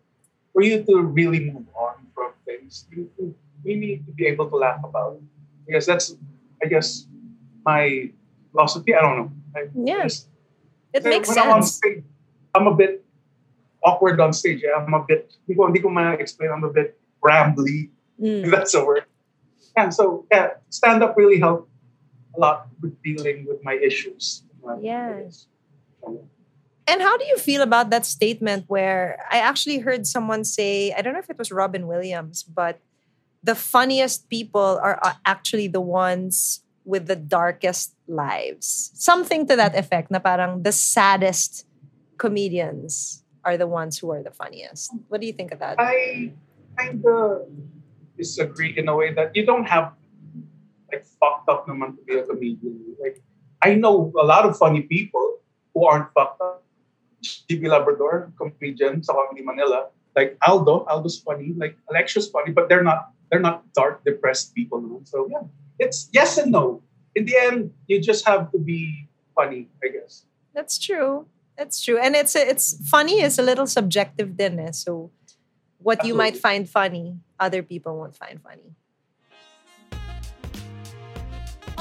for 0.53 0.63
you 0.63 0.83
to 0.85 1.03
really 1.05 1.51
move 1.53 1.69
on 1.77 2.05
from 2.15 2.33
things, 2.45 2.87
you, 2.93 3.09
you, 3.19 3.35
you 3.65 3.77
need 3.77 4.05
to 4.07 4.13
be 4.13 4.27
able 4.27 4.49
to 4.51 4.57
laugh 4.57 4.81
about 4.85 5.17
it. 5.17 5.25
Because 5.67 5.87
that's, 5.87 6.17
I 6.63 6.67
guess, 6.67 7.07
my 7.65 8.11
philosophy. 8.53 8.95
I 8.95 9.01
don't 9.01 9.17
know. 9.17 9.31
I, 9.57 9.61
Yeah. 9.75 10.03
just- 10.09 10.29
It 10.93 11.05
makes 11.05 11.29
when 11.29 11.39
I'm 11.39 11.61
on 11.61 11.63
sense. 11.63 11.77
stage, 11.79 12.03
I'm 12.55 12.67
a 12.67 12.75
bit 12.75 13.05
awkward 13.85 14.19
on 14.21 14.33
stage. 14.33 14.61
Yeah? 14.65 14.81
I'm 14.81 14.93
a 14.93 15.05
bit, 15.07 15.33
hindi 15.47 15.55
ko, 15.57 15.67
hindi 15.71 15.81
ko 15.81 15.89
ma-explain, 15.89 16.51
I'm 16.51 16.65
a 16.65 16.73
bit 16.73 16.97
rambly. 17.23 17.91
Mm. 18.21 18.53
that's 18.53 18.77
a 18.77 18.85
word. 18.85 19.09
Yeah, 19.81 19.89
so 19.89 20.27
yeah, 20.31 20.61
stand 20.69 21.03
up 21.03 21.17
really 21.17 21.41
helped 21.41 21.69
a 22.37 22.41
lot 22.41 22.69
with 22.81 23.01
dealing 23.03 23.47
with 23.49 23.65
my 23.65 23.75
issues. 23.75 24.45
Yes. 24.81 25.47
And 26.87 27.01
how 27.01 27.17
do 27.17 27.25
you 27.25 27.39
feel 27.39 27.63
about 27.63 27.91
that 27.91 28.05
statement 28.05 28.65
where 28.69 29.25
I 29.31 29.39
actually 29.39 29.79
heard 29.79 30.07
someone 30.07 30.45
say, 30.45 30.93
I 30.93 31.03
don't 31.03 31.13
know 31.13 31.21
if 31.21 31.31
it 31.31 31.39
was 31.39 31.51
Robin 31.51 31.87
Williams, 31.87 32.43
but 32.43 32.81
the 33.43 33.55
funniest 33.55 34.29
people 34.29 34.79
are 34.83 35.01
actually 35.25 35.69
the 35.69 35.81
ones 35.81 36.63
with 36.85 37.07
the 37.07 37.17
darkest 37.17 37.95
lives. 38.09 38.91
Something 38.95 39.47
to 39.47 39.57
that 39.57 39.77
effect 39.77 40.11
na 40.11 40.19
parang 40.19 40.63
the 40.63 40.73
saddest 40.73 41.65
comedians 42.19 43.25
are 43.45 43.57
the 43.57 43.67
ones 43.67 43.99
who 43.99 44.11
are 44.11 44.23
the 44.23 44.33
funniest. 44.33 44.93
What 45.09 45.21
do 45.21 45.27
you 45.27 45.33
think 45.33 45.53
of 45.53 45.61
that? 45.61 45.81
I 45.81 46.33
kind 46.77 47.01
of 47.07 47.49
disagree 48.21 48.77
in 48.77 48.89
a 48.93 48.95
way 48.95 49.13
that 49.17 49.33
you 49.35 49.49
don't 49.49 49.65
have 49.65 49.97
like 50.93 51.05
fucked 51.19 51.49
up 51.49 51.65
naman 51.65 51.97
to 51.97 52.03
be 52.05 52.21
a 52.21 52.25
comedian. 52.29 52.77
Like 53.01 53.25
I 53.65 53.75
know 53.75 54.13
a 54.21 54.25
lot 54.25 54.45
of 54.45 54.61
funny 54.61 54.85
people 54.85 55.41
who 55.73 55.89
aren't 55.89 56.13
fucked 56.13 56.41
up. 56.41 56.63
GB 57.21 57.69
Labrador, 57.69 58.33
comedian 58.41 59.05
sa 59.05 59.13
Comedy 59.13 59.45
Manila. 59.45 59.93
Like 60.17 60.37
Aldo, 60.41 60.89
Aldo's 60.89 61.21
funny. 61.21 61.53
Like 61.57 61.77
Alexia's 61.93 62.29
funny, 62.29 62.53
but 62.53 62.69
they're 62.69 62.85
not 62.85 63.13
they're 63.29 63.45
not 63.45 63.65
dark, 63.73 64.05
depressed 64.05 64.55
people. 64.55 64.81
So 65.05 65.29
yeah, 65.31 65.45
it's 65.79 66.09
yes 66.13 66.37
and 66.37 66.53
no. 66.53 66.83
In 67.15 67.25
the 67.29 67.37
end, 67.37 67.73
you 67.89 68.01
just 68.01 68.25
have 68.27 68.51
to 68.53 68.59
be 68.59 69.09
funny, 69.35 69.69
I 69.85 69.89
guess. 69.93 70.25
That's 70.55 70.79
true. 70.79 71.27
That's 71.61 71.85
true. 71.85 71.99
And 72.01 72.17
it's 72.17 72.35
it's 72.35 72.81
funny 72.89 73.21
is 73.21 73.39
a 73.39 73.45
little 73.45 73.69
subjective 73.69 74.41
then. 74.41 74.59
Eh? 74.59 74.73
So 74.73 75.13
what 75.83 76.05
you 76.05 76.15
might 76.15 76.37
find 76.37 76.69
funny, 76.69 77.17
other 77.39 77.63
people 77.63 77.97
won't 77.97 78.17
find 78.17 78.41
funny. 78.43 78.77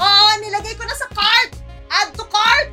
Oh, 0.00 0.32
nilagay 0.40 0.80
ko 0.80 0.84
na 0.88 0.96
sa 0.96 1.08
cart! 1.12 1.50
Add 1.92 2.08
to 2.16 2.24
cart! 2.32 2.72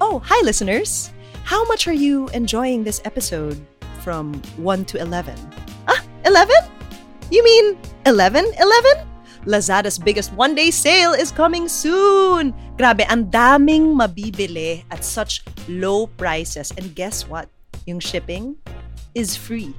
Oh, 0.00 0.20
hi 0.20 0.36
listeners. 0.44 1.12
How 1.44 1.64
much 1.64 1.88
are 1.88 1.96
you 1.96 2.28
enjoying 2.36 2.84
this 2.84 3.00
episode 3.04 3.56
from 4.04 4.36
1 4.60 4.84
to 4.92 5.00
11? 5.00 5.34
Ah, 5.88 6.04
11? 6.28 6.52
You 7.32 7.40
mean 7.40 7.80
11 8.04 8.44
11? 8.60 9.08
Lazada's 9.48 9.96
biggest 9.96 10.36
one-day 10.36 10.68
sale 10.68 11.16
is 11.16 11.32
coming 11.32 11.64
soon. 11.64 12.52
Grabe, 12.76 13.08
ang 13.08 13.32
daming 13.32 13.96
mabibili 13.96 14.84
at 14.92 15.00
such 15.00 15.40
low 15.64 16.12
prices. 16.20 16.68
And 16.76 16.92
guess 16.92 17.24
what? 17.24 17.48
Yung 17.88 18.04
shipping 18.04 18.60
is 19.14 19.36
free 19.36 19.74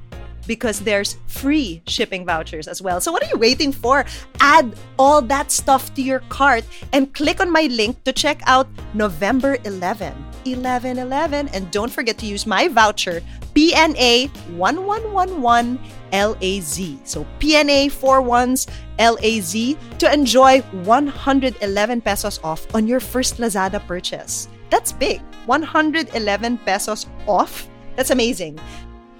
because 0.46 0.80
there's 0.80 1.16
free 1.26 1.82
shipping 1.86 2.26
vouchers 2.26 2.66
as 2.68 2.82
well. 2.82 3.00
So 3.00 3.12
what 3.12 3.22
are 3.22 3.28
you 3.28 3.38
waiting 3.38 3.72
for? 3.72 4.04
Add 4.40 4.74
all 4.98 5.22
that 5.22 5.50
stuff 5.50 5.94
to 5.94 6.02
your 6.02 6.20
cart 6.28 6.64
and 6.92 7.12
click 7.14 7.40
on 7.40 7.50
my 7.50 7.62
link 7.70 8.02
to 8.04 8.12
check 8.12 8.42
out 8.46 8.68
November 8.94 9.58
11. 9.64 10.12
11 10.44 10.98
11 10.98 11.48
and 11.48 11.70
don't 11.70 11.92
forget 11.92 12.18
to 12.18 12.26
use 12.26 12.46
my 12.46 12.66
voucher 12.66 13.22
PNA 13.54 14.28
1111 14.56 15.78
LAZ. 16.12 16.98
So 17.04 17.24
PNA 17.38 17.92
41s 17.92 18.68
LAZ 18.98 19.76
to 19.98 20.12
enjoy 20.12 20.60
111 20.82 22.00
pesos 22.00 22.40
off 22.42 22.66
on 22.74 22.86
your 22.86 23.00
first 23.00 23.36
Lazada 23.36 23.84
purchase. 23.86 24.48
That's 24.70 24.92
big. 24.92 25.20
111 25.46 26.58
pesos 26.58 27.06
off. 27.26 27.68
That's 27.96 28.10
amazing. 28.10 28.58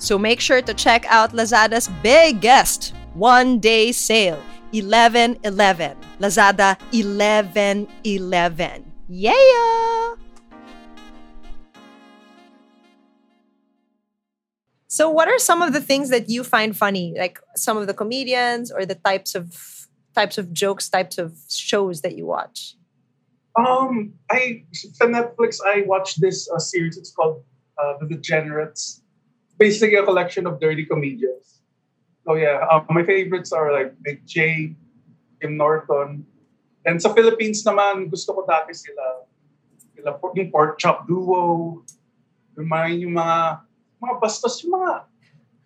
So 0.02 0.18
make 0.18 0.40
sure 0.40 0.60
to 0.60 0.74
check 0.74 1.06
out 1.06 1.30
Lazada's 1.30 1.88
biggest 2.02 2.92
one 3.14 3.60
day 3.60 3.92
sale 3.92 4.42
11 4.72 5.38
11. 5.44 5.96
Lazada 6.18 6.76
11 6.92 7.86
11. 8.02 8.92
Yeah! 9.08 10.14
So, 14.88 15.08
what 15.08 15.28
are 15.28 15.38
some 15.38 15.62
of 15.62 15.72
the 15.72 15.80
things 15.80 16.10
that 16.10 16.28
you 16.28 16.42
find 16.42 16.76
funny? 16.76 17.14
Like 17.16 17.38
some 17.54 17.76
of 17.76 17.86
the 17.86 17.94
comedians 17.94 18.72
or 18.72 18.84
the 18.84 18.96
types 18.96 19.36
of 19.36 19.86
types 20.16 20.36
of 20.36 20.52
jokes, 20.52 20.88
types 20.88 21.16
of 21.16 21.38
shows 21.48 22.00
that 22.02 22.16
you 22.16 22.26
watch? 22.26 22.74
Um, 23.54 24.14
I 24.32 24.64
for 24.98 25.06
Netflix 25.06 25.60
I 25.64 25.84
watched 25.86 26.20
this 26.20 26.50
uh, 26.50 26.58
series. 26.58 26.98
It's 26.98 27.12
called 27.12 27.44
uh, 27.78 27.94
The 28.00 28.16
Degenerates. 28.16 29.01
Basically, 29.62 29.94
a 29.94 30.02
collection 30.02 30.50
of 30.50 30.58
dirty 30.58 30.82
comedians. 30.82 31.62
Oh 32.26 32.34
yeah, 32.34 32.66
um, 32.66 32.82
my 32.90 33.06
favorites 33.06 33.54
are 33.54 33.70
like 33.70 33.94
Big 34.02 34.26
J, 34.26 34.74
Tim 35.38 35.54
Norton, 35.54 36.26
and 36.82 36.98
sa 36.98 37.14
Philippines 37.14 37.62
naman 37.62 38.10
gusto 38.10 38.34
ko 38.34 38.42
dati 38.42 38.74
sila, 38.74 39.26
sila 39.94 40.18
yung 40.18 40.50
Pork 40.50 40.82
Chop 40.82 41.06
Duo, 41.06 41.78
yung 42.58 42.66
mga 42.66 42.86
yung 43.06 43.14
mga 43.14 43.38
mga 44.02 44.14
bastos 44.18 44.58
yung 44.66 44.82
mga 44.82 45.06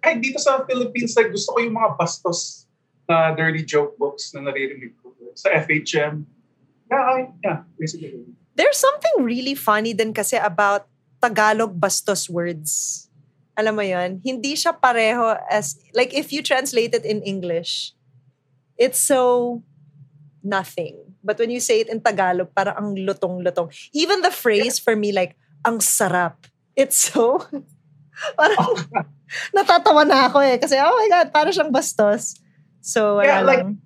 kahit 0.04 0.18
dito 0.20 0.36
sa 0.36 0.60
Philippines 0.68 1.16
like 1.16 1.32
gusto 1.32 1.56
ko 1.56 1.58
yung 1.64 1.76
mga 1.76 1.96
bastos 1.96 2.68
na 3.08 3.32
dirty 3.32 3.64
joke 3.64 3.96
books 3.96 4.36
na 4.36 4.44
naririnig 4.44 4.92
ko 5.00 5.16
sa 5.32 5.56
FHM. 5.56 6.24
Yeah, 6.92 7.32
yeah, 7.40 7.58
basically. 7.80 8.28
There's 8.56 8.78
something 8.78 9.24
really 9.24 9.56
funny 9.56 9.92
din 9.92 10.16
kasi 10.16 10.36
about 10.36 10.88
Tagalog 11.20 11.76
bastos 11.76 12.28
words. 12.28 13.05
Alam 13.56 13.80
mo 13.80 13.84
yon 13.84 14.20
Hindi 14.20 14.52
siya 14.52 14.76
pareho 14.76 15.32
as, 15.48 15.80
like 15.96 16.12
if 16.12 16.28
you 16.30 16.44
translate 16.44 16.92
it 16.92 17.08
in 17.08 17.24
English, 17.24 17.96
it's 18.76 19.00
so 19.00 19.60
nothing. 20.44 21.16
But 21.26 21.42
when 21.42 21.50
you 21.50 21.58
say 21.58 21.82
it 21.82 21.90
in 21.90 21.98
Tagalog, 21.98 22.54
parang 22.54 22.76
ang 22.78 22.88
lutong-lutong. 22.94 23.72
Even 23.90 24.22
the 24.22 24.30
phrase 24.30 24.78
for 24.78 24.94
me, 24.94 25.10
like, 25.10 25.34
ang 25.66 25.82
sarap. 25.82 26.46
It's 26.78 27.10
so, 27.10 27.42
parang, 28.38 28.78
natatawa 29.56 30.06
na 30.06 30.30
ako 30.30 30.38
eh. 30.44 30.62
Kasi, 30.62 30.78
oh 30.78 30.94
my 30.94 31.08
God, 31.10 31.26
parang 31.34 31.50
siyang 31.50 31.74
bastos. 31.74 32.38
So, 32.78 33.18
Yeah, 33.18 33.42
like, 33.42 33.66
lang. 33.66 33.82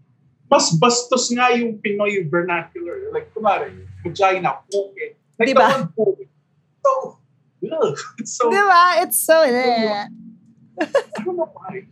Mas 0.50 0.74
bastos 0.76 1.30
nga 1.32 1.54
yung 1.54 1.78
Pinoy 1.78 2.26
vernacular. 2.28 3.08
Like, 3.14 3.32
kumari, 3.32 3.86
vagina, 4.02 4.60
puke. 4.68 5.16
Like, 5.40 5.48
Diba? 5.48 5.64
the 5.64 5.72
word 5.80 5.88
puke. 5.96 6.24
So, 6.84 7.19
it's 7.62 8.36
so, 8.36 8.50
Di 8.50 8.62
ba? 8.62 9.02
It's 9.04 9.20
so, 9.20 9.42
eh. 9.42 10.06
I 10.80 11.22
don't 11.24 11.36
know 11.36 11.50
why. 11.52 11.86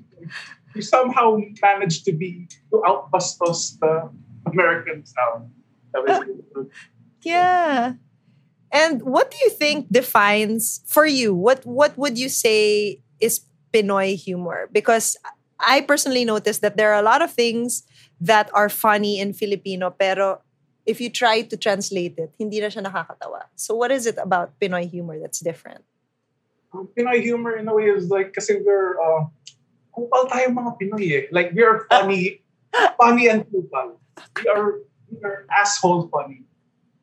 You 0.74 0.82
somehow 0.82 1.38
managed 1.62 2.04
to 2.04 2.12
be, 2.12 2.48
to 2.70 2.82
outbastos 2.86 3.78
the 3.80 4.08
Americans 4.46 5.14
was 5.94 6.66
Yeah. 7.22 7.94
And 8.70 9.02
what 9.02 9.30
do 9.30 9.36
you 9.42 9.50
think 9.50 9.88
defines 9.90 10.84
for 10.86 11.06
you? 11.06 11.34
What 11.34 11.64
what 11.64 11.96
would 11.96 12.18
you 12.18 12.28
say 12.28 13.00
is 13.20 13.40
Pinoy 13.72 14.14
humor? 14.16 14.68
Because 14.72 15.16
I 15.58 15.80
personally 15.80 16.24
noticed 16.24 16.60
that 16.60 16.76
there 16.76 16.92
are 16.92 17.00
a 17.00 17.04
lot 17.04 17.22
of 17.22 17.32
things 17.32 17.82
that 18.20 18.50
are 18.52 18.68
funny 18.68 19.18
in 19.18 19.32
Filipino 19.32 19.90
pero 19.90 20.42
if 20.88 21.04
you 21.04 21.12
try 21.12 21.44
to 21.44 21.56
translate 21.60 22.16
it, 22.16 22.32
hindi 22.40 22.64
na 22.64 22.72
siya 22.72 22.88
nakakatawa. 22.88 23.52
So 23.54 23.76
what 23.76 23.92
is 23.92 24.08
it 24.08 24.16
about 24.16 24.56
Pinoy 24.56 24.88
humor 24.88 25.20
that's 25.20 25.44
different? 25.44 25.84
um, 26.72 26.88
Pinoy 26.96 27.22
humor 27.22 27.56
in 27.56 27.68
a 27.68 27.74
way 27.74 27.88
is 27.92 28.08
like, 28.10 28.32
kasi 28.32 28.60
we're, 28.64 28.96
uh, 29.00 29.24
kupal 29.92 30.28
tayo 30.28 30.48
mga 30.52 30.72
Pinoy 30.80 31.06
eh. 31.12 31.24
Like, 31.32 31.52
we 31.52 31.62
are 31.62 31.86
funny, 31.88 32.42
funny 33.00 33.28
and 33.28 33.44
kupal. 33.48 33.96
We 34.40 34.48
are, 34.48 34.80
we 35.08 35.16
are 35.24 35.46
asshole 35.52 36.08
funny. 36.08 36.44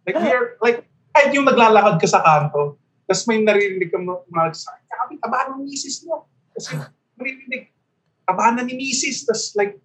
Like, 0.05 0.17
we 0.21 0.29
are, 0.29 0.57
like, 0.61 0.85
kahit 1.15 1.33
yung 1.33 1.45
naglalakad 1.45 1.97
ka 2.01 2.07
sa 2.07 2.21
kanto, 2.21 2.77
tapos 3.05 3.23
may 3.29 3.41
naririnig 3.41 3.93
ka 3.93 4.01
mga 4.01 4.53
sa 4.57 4.75
sabi, 5.05 5.21
taba 5.21 5.53
ng 5.53 5.61
misis 5.63 6.01
mo. 6.03 6.25
Kasi 6.57 6.75
naririnig, 7.15 7.69
taba 8.25 8.49
na 8.51 8.65
ni 8.65 8.73
misis. 8.73 9.23
Tapos 9.23 9.53
like, 9.53 9.77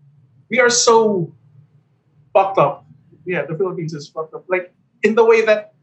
we 0.49 0.59
are 0.59 0.73
so 0.73 1.29
fucked 2.33 2.57
up. 2.57 2.89
Yeah, 3.31 3.47
the 3.47 3.55
Philippines 3.55 3.95
is 3.95 4.11
fucked 4.11 4.35
up. 4.35 4.43
Like, 4.51 4.75
in 5.07 5.15
the 5.15 5.23
way 5.23 5.47
that 5.47 5.79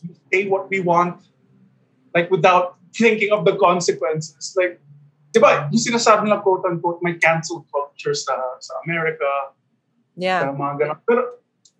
we 0.00 0.16
say 0.32 0.40
what 0.48 0.72
we 0.72 0.80
want, 0.80 1.20
like 2.16 2.32
without 2.32 2.80
thinking 2.96 3.28
of 3.36 3.44
the 3.44 3.60
consequences. 3.60 4.56
Like, 4.56 4.80
di 5.36 5.38
ba, 5.40 5.68
yung 5.68 5.76
sinasabi 5.76 6.32
na 6.32 6.40
quote-unquote, 6.40 7.04
may 7.04 7.20
cancel 7.20 7.68
culture 7.68 8.16
sa, 8.16 8.32
sa 8.64 8.72
America, 8.88 9.28
Yeah. 10.16 10.48
sa 10.48 10.56
mga 10.56 10.74
ganun. 10.80 10.98
Pero, 11.04 11.20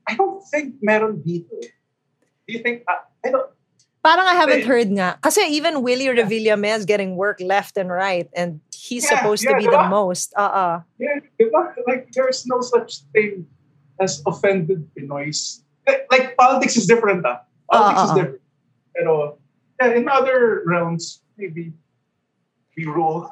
I 0.05 0.12
don't 0.12 0.44
think 0.52 0.76
meron 0.85 1.24
dito 1.24 1.57
eh. 1.64 1.72
Do 2.44 2.52
you 2.52 2.61
think, 2.61 2.85
uh, 2.85 3.00
I 3.24 3.33
don't, 3.33 3.48
Parang 4.05 4.29
I 4.29 4.38
haven't 4.38 4.68
heard 4.68 4.87
nga. 4.92 5.18
Kasi 5.18 5.40
even 5.57 5.83
Willie 5.83 6.07
Revillame 6.07 6.70
is 6.79 6.85
getting 6.87 7.16
work 7.18 7.42
left 7.42 7.74
and 7.74 7.90
right 7.90 8.31
and 8.38 8.62
he's 8.70 9.02
Yeah, 9.02 9.18
supposed 9.18 9.42
to 9.42 9.57
yeah, 9.57 9.59
be 9.59 9.66
the 9.66 9.83
most. 9.90 10.31
Uh-uh. 10.38 10.87
yeah, 11.00 11.18
di 11.40 11.50
ba? 11.50 11.74
Like, 11.90 12.14
there's 12.14 12.46
no 12.46 12.62
such 12.62 13.02
thing 13.11 13.50
as 14.00 14.22
offended 14.26 14.88
Pinoys. 14.94 15.62
Like, 15.87 16.06
like 16.11 16.37
politics 16.37 16.76
is 16.76 16.87
different 16.87 17.24
ah. 17.24 17.42
Politics 17.70 18.00
Ah, 18.00 18.04
is 18.04 18.11
ah, 18.11 18.12
ah. 18.12 18.16
different. 18.16 18.42
Pero, 18.96 19.12
yeah, 19.80 19.90
in 19.94 20.09
other 20.09 20.62
realms, 20.66 21.20
maybe 21.37 21.72
we 22.76 22.85
rule. 22.85 23.28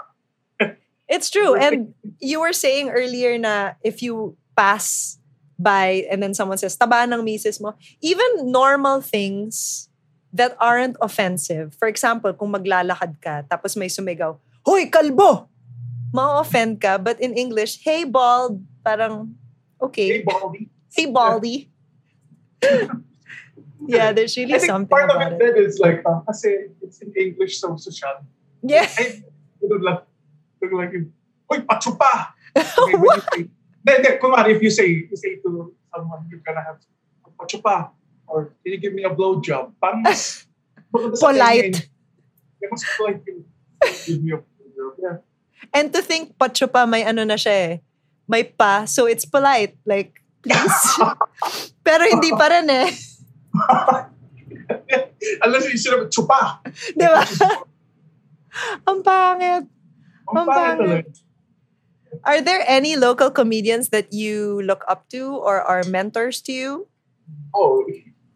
It's 1.09 1.29
true. 1.29 1.55
And 1.55 1.93
you 2.19 2.41
were 2.41 2.57
saying 2.57 2.89
earlier 2.89 3.37
na 3.37 3.77
if 3.85 4.01
you 4.01 4.37
pass 4.57 5.19
by 5.61 6.09
and 6.09 6.23
then 6.23 6.33
someone 6.33 6.57
says, 6.57 6.77
taba 6.77 7.05
ng 7.05 7.21
misis 7.23 7.61
mo, 7.61 7.77
even 8.01 8.51
normal 8.51 9.05
things 9.05 9.89
that 10.33 10.57
aren't 10.59 10.97
offensive. 11.01 11.77
For 11.79 11.87
example, 11.89 12.33
kung 12.33 12.57
maglalakad 12.57 13.21
ka, 13.21 13.45
tapos 13.47 13.77
may 13.77 13.93
sumigaw, 13.93 14.41
Hoy, 14.65 14.89
kalbo! 14.89 15.53
Ma-offend 16.09 16.81
ka. 16.81 16.97
But 16.97 17.21
in 17.21 17.37
English, 17.37 17.85
hey, 17.85 18.09
bald, 18.09 18.65
parang, 18.81 19.37
Hey, 19.93 20.21
okay. 20.21 20.23
Baldy. 20.23 20.63
Hey, 20.93 21.07
baldy. 21.07 21.57
Yeah, 23.87 24.13
there's 24.13 24.37
really 24.37 24.55
I 24.55 24.59
think 24.59 24.71
something 24.71 24.89
part 24.89 25.11
of 25.11 25.21
it 25.21 25.37
it. 25.37 25.39
then 25.39 25.55
is 25.61 25.79
like, 25.79 26.01
uh, 26.09 26.21
kasi 26.25 26.73
it's 26.81 27.01
in 27.05 27.13
English 27.13 27.61
so 27.61 27.77
social. 27.77 28.25
Yeah. 28.65 28.89
Ganun 29.61 29.83
lang. 29.85 29.99
Ganun 30.57 30.77
lang 30.81 30.91
yung, 30.93 31.07
Uy, 31.53 31.61
pachupa! 31.69 32.33
Okay, 32.57 32.97
you 32.97 33.21
say, 33.21 33.41
then, 33.85 33.99
then, 34.01 34.17
kunwari, 34.17 34.57
if 34.57 34.63
you 34.65 34.73
say, 34.73 34.89
you 34.89 35.17
say 35.17 35.37
to 35.45 35.77
someone, 35.93 36.25
you're 36.33 36.41
gonna 36.41 36.65
have 36.65 36.81
pachupa, 37.37 37.93
or 38.25 38.57
can 38.65 38.73
you 38.73 38.81
give 38.81 38.97
me 38.97 39.05
a 39.05 39.13
blowjob? 39.13 39.77
Parang 39.77 40.01
mas, 40.01 40.49
Polite. 41.21 41.91
Yeah, 42.63 42.69
mas 42.73 42.83
polite 42.97 43.21
yung 43.29 43.45
give 44.07 44.23
me 44.25 44.33
a 44.33 44.41
blowjob. 44.41 44.93
Yeah. 44.97 45.17
And 45.75 45.93
to 45.93 46.01
think 46.01 46.39
pacho 46.41 46.71
pa 46.71 46.89
may 46.89 47.05
ano 47.05 47.29
na 47.29 47.37
siya 47.37 47.53
eh. 47.53 47.75
May 48.29 48.45
pa, 48.45 48.85
so 48.85 49.07
it's 49.07 49.25
polite. 49.25 49.77
Like, 49.85 50.25
please. 50.43 50.81
Pero 51.87 52.03
hindi 52.09 52.33
pa 52.33 52.49
rin 52.49 52.69
eh. 52.73 52.89
Unless 55.45 55.65
you 55.69 55.79
should 55.79 55.95
have 55.97 56.09
chupa. 56.09 56.65
Di 56.97 57.05
ba? 57.05 57.25
Ang 58.89 59.05
pangit. 59.05 59.69
Ang 60.31 60.37
Ang 60.37 60.49
pangit. 60.49 61.07
Are 62.25 62.41
there 62.41 62.65
any 62.65 62.97
local 62.97 63.29
comedians 63.29 63.91
that 63.91 64.15
you 64.15 64.63
look 64.63 64.85
up 64.89 65.11
to 65.11 65.35
or 65.35 65.61
are 65.61 65.83
mentors 65.85 66.41
to 66.49 66.53
you? 66.53 66.87
Oh, 67.53 67.85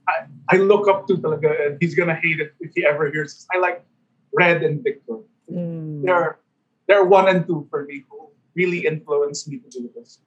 I, 0.08 0.26
I 0.50 0.56
look 0.58 0.88
up 0.88 1.06
to 1.08 1.16
talaga 1.16 1.54
and 1.64 1.78
he's 1.80 1.94
gonna 1.94 2.18
hate 2.18 2.40
it 2.40 2.52
if 2.60 2.72
he 2.74 2.84
ever 2.84 3.08
hears 3.08 3.32
this. 3.34 3.46
I 3.54 3.58
like 3.58 3.84
Red 4.34 4.62
and 4.62 4.82
Victor. 4.82 5.24
Mm. 5.48 6.04
They're 6.04 6.38
they're 6.88 7.04
one 7.04 7.28
and 7.28 7.46
two 7.46 7.68
for 7.70 7.84
me 7.84 8.04
really 8.58 8.82
influenced 8.82 9.46
me 9.46 9.62
to 9.62 9.68
do 9.70 9.86
this. 9.94 10.18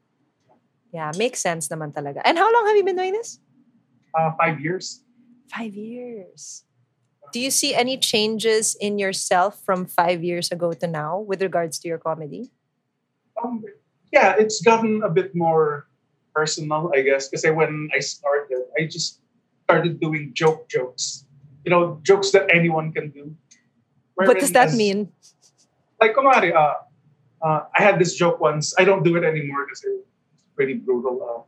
Yeah, 0.95 1.11
makes 1.19 1.43
sense 1.43 1.67
naman 1.67 1.91
talaga. 1.91 2.23
And 2.23 2.39
how 2.39 2.47
long 2.47 2.63
have 2.71 2.75
you 2.79 2.87
been 2.87 2.95
doing 2.95 3.11
this? 3.11 3.43
Uh, 4.15 4.31
five 4.39 4.63
years. 4.63 5.03
Five 5.51 5.75
years. 5.75 6.63
Do 7.31 7.39
you 7.39 7.51
see 7.51 7.75
any 7.75 7.95
changes 7.99 8.75
in 8.79 8.99
yourself 8.99 9.59
from 9.63 9.87
five 9.87 10.23
years 10.23 10.51
ago 10.51 10.71
to 10.71 10.87
now 10.87 11.19
with 11.19 11.43
regards 11.43 11.79
to 11.83 11.87
your 11.87 11.99
comedy? 11.99 12.51
Um, 13.39 13.63
yeah, 14.11 14.35
it's 14.39 14.59
gotten 14.59 15.03
a 15.03 15.09
bit 15.09 15.31
more 15.35 15.87
personal, 16.35 16.91
I 16.95 17.03
guess, 17.07 17.27
because 17.27 17.47
when 17.47 17.87
I 17.95 17.99
started, 17.99 18.67
I 18.75 18.83
just 18.87 19.23
started 19.63 19.99
doing 19.99 20.35
joke 20.35 20.67
jokes. 20.67 21.23
You 21.63 21.71
know, 21.71 22.03
jokes 22.03 22.31
that 22.35 22.51
anyone 22.51 22.91
can 22.91 23.15
do. 23.15 23.35
What 24.15 24.39
does 24.39 24.51
that 24.51 24.75
as- 24.75 24.77
mean? 24.77 25.11
Like, 26.03 26.15
kumari, 26.17 26.51
uh, 26.51 26.83
uh, 27.41 27.67
I 27.73 27.81
had 27.81 27.99
this 27.99 28.15
joke 28.15 28.39
once. 28.39 28.73
I 28.77 28.85
don't 28.85 29.03
do 29.03 29.17
it 29.17 29.23
anymore 29.25 29.65
because 29.65 29.83
it's 29.83 30.07
pretty 30.55 30.75
brutal. 30.75 31.19
Uh, 31.19 31.41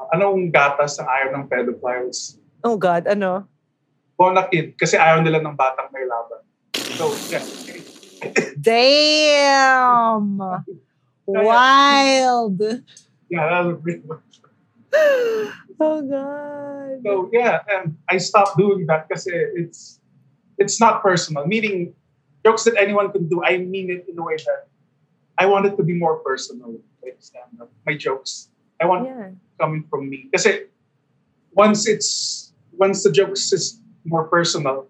uh, 0.00 0.06
anong 0.16 0.52
gatas 0.52 0.98
ang 0.98 1.08
ayaw 1.08 1.28
ng 1.36 1.44
pedophiles? 1.48 2.40
Oh 2.64 2.76
God, 2.76 3.06
ano? 3.06 3.46
Bonakid, 4.16 4.80
kasi 4.80 4.96
ayaw 4.96 5.20
nila 5.20 5.44
ng 5.44 5.56
batang 5.56 5.92
may 5.92 6.08
laban. 6.08 6.42
So, 6.96 7.12
yeah. 7.28 7.44
Damn! 8.56 10.40
Wild! 11.28 12.58
Yeah, 13.28 13.44
that 13.50 13.62
was 13.68 13.76
pretty 13.82 14.02
much. 14.08 14.24
Oh 15.76 16.00
God. 16.00 17.04
So 17.04 17.28
yeah, 17.32 17.60
and 17.68 17.96
I 18.08 18.16
stopped 18.16 18.56
doing 18.56 18.86
that 18.86 19.08
because 19.08 19.28
it's 19.28 20.00
it's 20.56 20.80
not 20.80 21.02
personal. 21.02 21.46
Meaning 21.46 21.92
jokes 22.44 22.64
that 22.64 22.80
anyone 22.80 23.12
can 23.12 23.28
do. 23.28 23.44
I 23.44 23.58
mean 23.58 23.90
it 23.90 24.08
in 24.08 24.18
a 24.18 24.24
way 24.24 24.36
that 24.36 24.68
I 25.38 25.46
want 25.46 25.66
it 25.66 25.76
to 25.76 25.82
be 25.82 25.94
more 25.94 26.18
personal. 26.24 26.76
Like 27.02 27.16
stand 27.20 27.60
up, 27.60 27.70
my 27.86 27.96
jokes. 27.96 28.48
I 28.80 28.86
want 28.86 29.06
Yeah. 29.06 29.32
coming 29.60 29.84
from 29.88 30.08
me. 30.08 30.28
Kasi 30.32 30.68
once 31.52 31.88
it's 31.88 32.52
once 32.76 33.02
the 33.02 33.12
jokes 33.12 33.52
is 33.52 33.80
more 34.04 34.28
personal, 34.28 34.88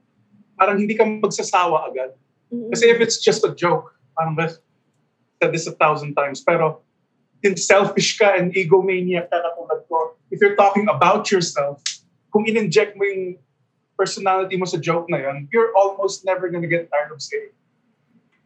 parang 0.58 0.82
hindi 0.82 0.98
ka 0.98 1.06
magsasawa 1.06 1.90
agad. 1.90 2.10
Mm-mm. 2.50 2.70
Kasi 2.74 2.90
if 2.90 2.98
it's 2.98 3.22
just 3.22 3.46
a 3.46 3.54
joke, 3.54 3.94
parang 4.18 4.34
said 5.38 5.52
this 5.52 5.66
a 5.66 5.74
thousand 5.76 6.14
times, 6.14 6.42
pero 6.42 6.82
since 7.44 7.66
selfish 7.66 8.18
ka 8.18 8.34
and 8.34 8.50
egomaniac 8.54 9.30
ka 9.30 9.38
katulad 9.38 9.80
ko, 9.86 10.16
if 10.30 10.40
you're 10.40 10.56
talking 10.56 10.88
about 10.88 11.30
yourself, 11.30 11.82
kung 12.32 12.46
in-inject 12.48 12.96
mo 12.96 13.04
yung 13.04 13.38
personality 13.94 14.56
mo 14.56 14.64
sa 14.64 14.80
joke 14.80 15.06
na 15.08 15.20
yun, 15.20 15.48
you're 15.52 15.72
almost 15.76 16.24
never 16.24 16.48
gonna 16.48 16.68
get 16.68 16.88
tired 16.90 17.12
of 17.12 17.20
saying. 17.20 17.52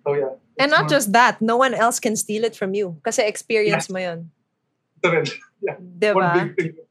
So 0.06 0.14
yeah. 0.14 0.34
And 0.58 0.70
it's 0.70 0.76
not 0.76 0.88
just 0.88 1.12
that, 1.12 1.40
no 1.40 1.56
one 1.56 1.74
else 1.74 2.00
can 2.00 2.16
steal 2.16 2.44
it 2.44 2.54
from 2.54 2.74
you. 2.74 3.00
Kasi 3.04 3.22
experience 3.24 3.88
mo 3.88 3.98
yun. 3.98 4.30
One 5.02 5.24
Diba? 5.98 6.32
big 6.34 6.56
thing. 6.56 6.74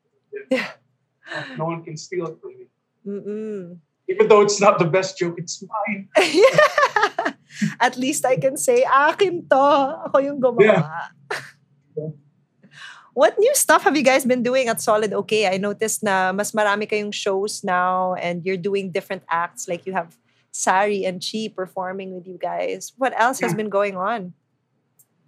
Yeah. 0.50 0.66
No 1.58 1.66
one 1.66 1.84
can 1.86 1.94
steal 1.98 2.26
it 2.26 2.42
from 2.42 2.58
me. 2.58 2.66
Mm-mm. 3.06 3.78
Even 4.10 4.26
though 4.28 4.42
it's 4.42 4.58
not 4.60 4.80
the 4.80 4.86
best 4.90 5.18
joke, 5.18 5.38
it's 5.38 5.62
mine. 5.62 6.10
At 7.80 7.98
least 7.98 8.26
I 8.26 8.38
can 8.38 8.58
say, 8.58 8.82
akin 8.82 9.46
to. 9.50 10.10
Ako 10.10 10.18
yung 10.18 10.42
gumawa. 10.42 11.14
Yeah. 11.94 12.10
What 13.14 13.36
new 13.38 13.52
stuff 13.54 13.84
have 13.84 13.98
you 13.98 14.02
guys 14.02 14.24
been 14.24 14.44
doing 14.44 14.70
at 14.70 14.80
Solid 14.80 15.12
OK? 15.12 15.46
I 15.46 15.58
noticed 15.58 16.02
na 16.02 16.32
mas 16.32 16.56
marami 16.56 16.88
kayong 16.88 17.12
shows 17.12 17.68
now 17.68 18.16
and 18.16 18.46
you're 18.46 18.56
doing 18.58 18.96
different 18.96 19.28
acts. 19.28 19.68
Like 19.68 19.84
you 19.84 19.92
have 19.92 20.16
Sari 20.60 21.08
and 21.08 21.24
Chi 21.24 21.48
performing 21.48 22.12
with 22.12 22.28
you 22.28 22.36
guys. 22.36 22.92
What 23.00 23.16
else 23.16 23.40
has 23.40 23.56
been 23.56 23.72
going 23.72 23.96
on? 23.96 24.36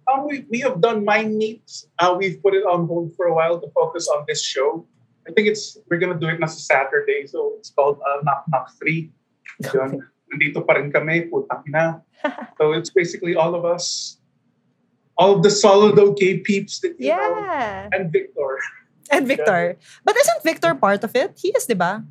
Um, 0.04 0.28
we, 0.28 0.44
we 0.52 0.60
have 0.60 0.84
done 0.84 1.08
Mind 1.08 1.38
Meet. 1.40 1.88
Uh, 1.96 2.12
we've 2.18 2.36
put 2.44 2.52
it 2.52 2.68
on 2.68 2.86
hold 2.86 3.16
for 3.16 3.32
a 3.32 3.34
while 3.34 3.56
to 3.56 3.68
focus 3.72 4.12
on 4.12 4.28
this 4.28 4.44
show. 4.44 4.84
I 5.24 5.32
think 5.32 5.48
it's 5.48 5.78
we're 5.88 5.96
gonna 5.96 6.20
do 6.20 6.28
it 6.28 6.36
na 6.36 6.50
sa 6.50 6.60
Saturday, 6.60 7.24
so 7.24 7.54
it's 7.56 7.70
called 7.70 7.96
uh, 8.04 8.20
Knock 8.26 8.44
Knock 8.52 8.76
Three. 8.76 9.08
Yun. 9.72 10.04
Nandito 10.28 10.60
pa 10.66 10.76
rin 10.76 10.92
kami, 10.92 11.32
ina. 11.68 12.02
So 12.58 12.76
it's 12.76 12.90
basically 12.90 13.32
all 13.32 13.54
of 13.54 13.64
us, 13.64 14.18
all 15.16 15.38
of 15.38 15.40
the 15.40 15.50
solid 15.50 15.96
okay 15.96 16.44
peeps 16.44 16.80
that 16.84 16.98
you 17.00 17.08
know, 17.08 17.40
Yeah. 17.40 17.88
and 17.94 18.12
Victor. 18.12 18.58
And 19.08 19.24
Victor. 19.24 19.76
But 20.04 20.16
isn't 20.16 20.42
Victor 20.44 20.74
part 20.74 21.04
of 21.04 21.14
it? 21.16 21.36
He 21.40 21.56
is, 21.56 21.64
di 21.66 21.74
ba? 21.74 22.02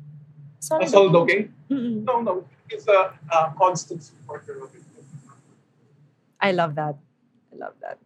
Uh, 0.70 0.86
solid 0.86 1.14
okay? 1.26 1.50
Mm-mm. 1.70 2.06
No, 2.06 2.22
no, 2.22 2.46
he's 2.72 2.88
a, 2.88 3.12
a 3.30 3.52
constant 3.60 4.02
supporter 4.02 4.64
of 4.64 4.74
it. 4.74 4.80
I 6.40 6.52
love 6.52 6.74
that. 6.74 6.96
I 7.52 7.56
love 7.56 7.74
that. 7.84 7.98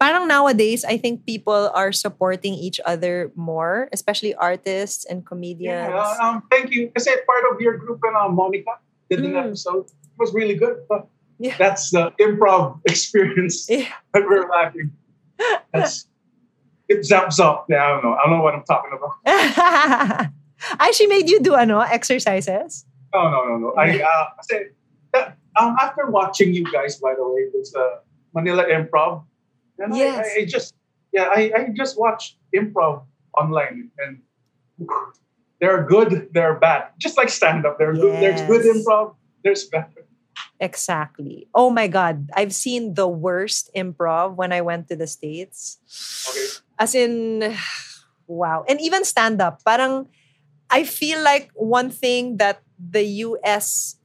Parang 0.00 0.26
nowadays, 0.26 0.84
I 0.84 0.98
think 0.98 1.24
people 1.24 1.70
are 1.72 1.92
supporting 1.92 2.54
each 2.54 2.80
other 2.84 3.30
more, 3.36 3.88
especially 3.92 4.34
artists 4.34 5.04
and 5.06 5.24
comedians. 5.24 5.88
Yeah, 5.88 5.94
uh, 5.94 6.18
um, 6.24 6.42
thank 6.50 6.72
you. 6.74 6.90
Kasi 6.90 7.14
part 7.24 7.44
of 7.52 7.60
your 7.60 7.78
group 7.78 8.00
and 8.02 8.16
uh, 8.16 8.28
Monica 8.28 8.80
did 9.08 9.20
an 9.22 9.32
Mm. 9.38 9.46
episode. 9.54 9.86
It 9.86 10.18
was 10.18 10.34
really 10.34 10.56
good. 10.56 10.82
But 10.88 11.06
Yeah. 11.38 11.54
That's 11.58 11.90
the 11.90 12.10
improv 12.22 12.78
experience 12.90 13.66
Yeah. 13.70 13.90
that 14.14 14.22
we're 14.26 14.46
lacking. 14.50 14.94
That's, 15.74 16.06
it 16.86 17.02
zaps 17.02 17.38
up. 17.42 17.66
Yeah, 17.70 17.82
I 17.82 17.88
don't 17.98 18.02
know. 18.06 18.14
I 18.14 18.22
don't 18.26 18.38
know 18.38 18.44
what 18.44 18.54
I'm 18.54 18.62
talking 18.66 18.90
about. 18.94 19.18
I 20.78 20.84
actually 20.90 21.10
made 21.10 21.28
you 21.28 21.42
do 21.42 21.54
ano, 21.58 21.80
exercises? 21.82 22.86
No, 23.14 23.30
no, 23.30 23.40
no, 23.46 23.54
no. 23.58 23.68
I 23.78 24.02
uh, 24.02 24.26
kasi 24.42 24.74
that, 25.14 25.38
um, 25.54 25.76
after 25.78 26.10
watching 26.10 26.52
you 26.52 26.66
guys, 26.66 26.98
by 26.98 27.14
the 27.14 27.22
way, 27.22 27.46
this 27.54 27.70
uh, 27.74 28.02
Manila 28.34 28.66
Improv, 28.66 29.22
and 29.78 29.94
I- 29.94 29.96
Yes. 29.96 30.26
I, 30.36 30.40
I 30.40 30.44
just 30.44 30.74
yeah, 31.14 31.30
I, 31.30 31.40
I 31.54 31.60
just 31.70 31.94
watched 31.94 32.42
improv 32.50 33.06
online, 33.38 33.94
and 34.02 34.18
they're 35.62 35.86
good, 35.86 36.34
they're 36.34 36.58
bad. 36.58 36.90
Just 36.98 37.16
like 37.16 37.30
stand 37.30 37.62
up, 37.64 37.78
they're 37.78 37.94
good. 37.94 38.18
There's 38.18 38.42
good 38.50 38.66
improv. 38.66 39.14
There's 39.46 39.62
bad. 39.70 39.94
Exactly. 40.58 41.46
Oh 41.54 41.70
my 41.70 41.86
God. 41.86 42.30
I've 42.34 42.54
seen 42.54 42.94
the 42.94 43.06
worst 43.06 43.70
improv 43.76 44.34
when 44.34 44.50
I 44.52 44.60
went 44.60 44.88
to 44.88 44.96
the 44.96 45.06
States. 45.06 45.78
Okay. 46.26 46.46
As 46.78 46.94
in, 46.94 47.54
wow. 48.26 48.64
And 48.66 48.80
even 48.80 49.04
stand 49.04 49.38
up. 49.42 49.62
Parang, 49.62 50.08
I 50.70 50.82
feel 50.82 51.22
like 51.22 51.50
one 51.54 51.90
thing 51.90 52.38
that 52.38 52.63
the 52.78 53.04
US 53.28 53.96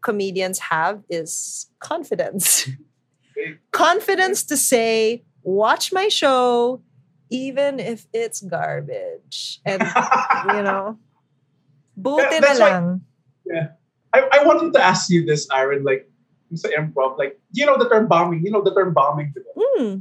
comedians 0.00 0.58
have 0.58 1.02
is 1.08 1.66
confidence. 1.80 2.68
Confidence 3.72 4.44
to 4.44 4.56
say, 4.56 5.24
watch 5.42 5.92
my 5.92 6.08
show, 6.08 6.82
even 7.30 7.80
if 7.80 8.06
it's 8.12 8.40
garbage. 8.42 9.60
And, 9.64 9.82
you 9.82 10.62
know, 10.68 10.98
buti 11.96 12.22
na 12.22 12.40
that's 12.40 12.60
why- 12.60 12.70
lang. 12.70 13.00
I, 14.14 14.28
I 14.30 14.44
wanted 14.44 14.74
to 14.74 14.82
ask 14.82 15.08
you 15.10 15.24
this, 15.24 15.48
Aaron, 15.52 15.84
like 15.84 16.06
sa 16.54 16.68
improv, 16.76 17.16
like 17.16 17.40
you 17.52 17.64
know 17.64 17.78
the 17.78 17.88
term 17.88 18.06
bombing, 18.06 18.44
you 18.44 18.52
know 18.52 18.62
the 18.62 18.74
term 18.74 18.92
bombing 18.92 19.32
diba? 19.32 19.52
Hmm. 19.56 19.94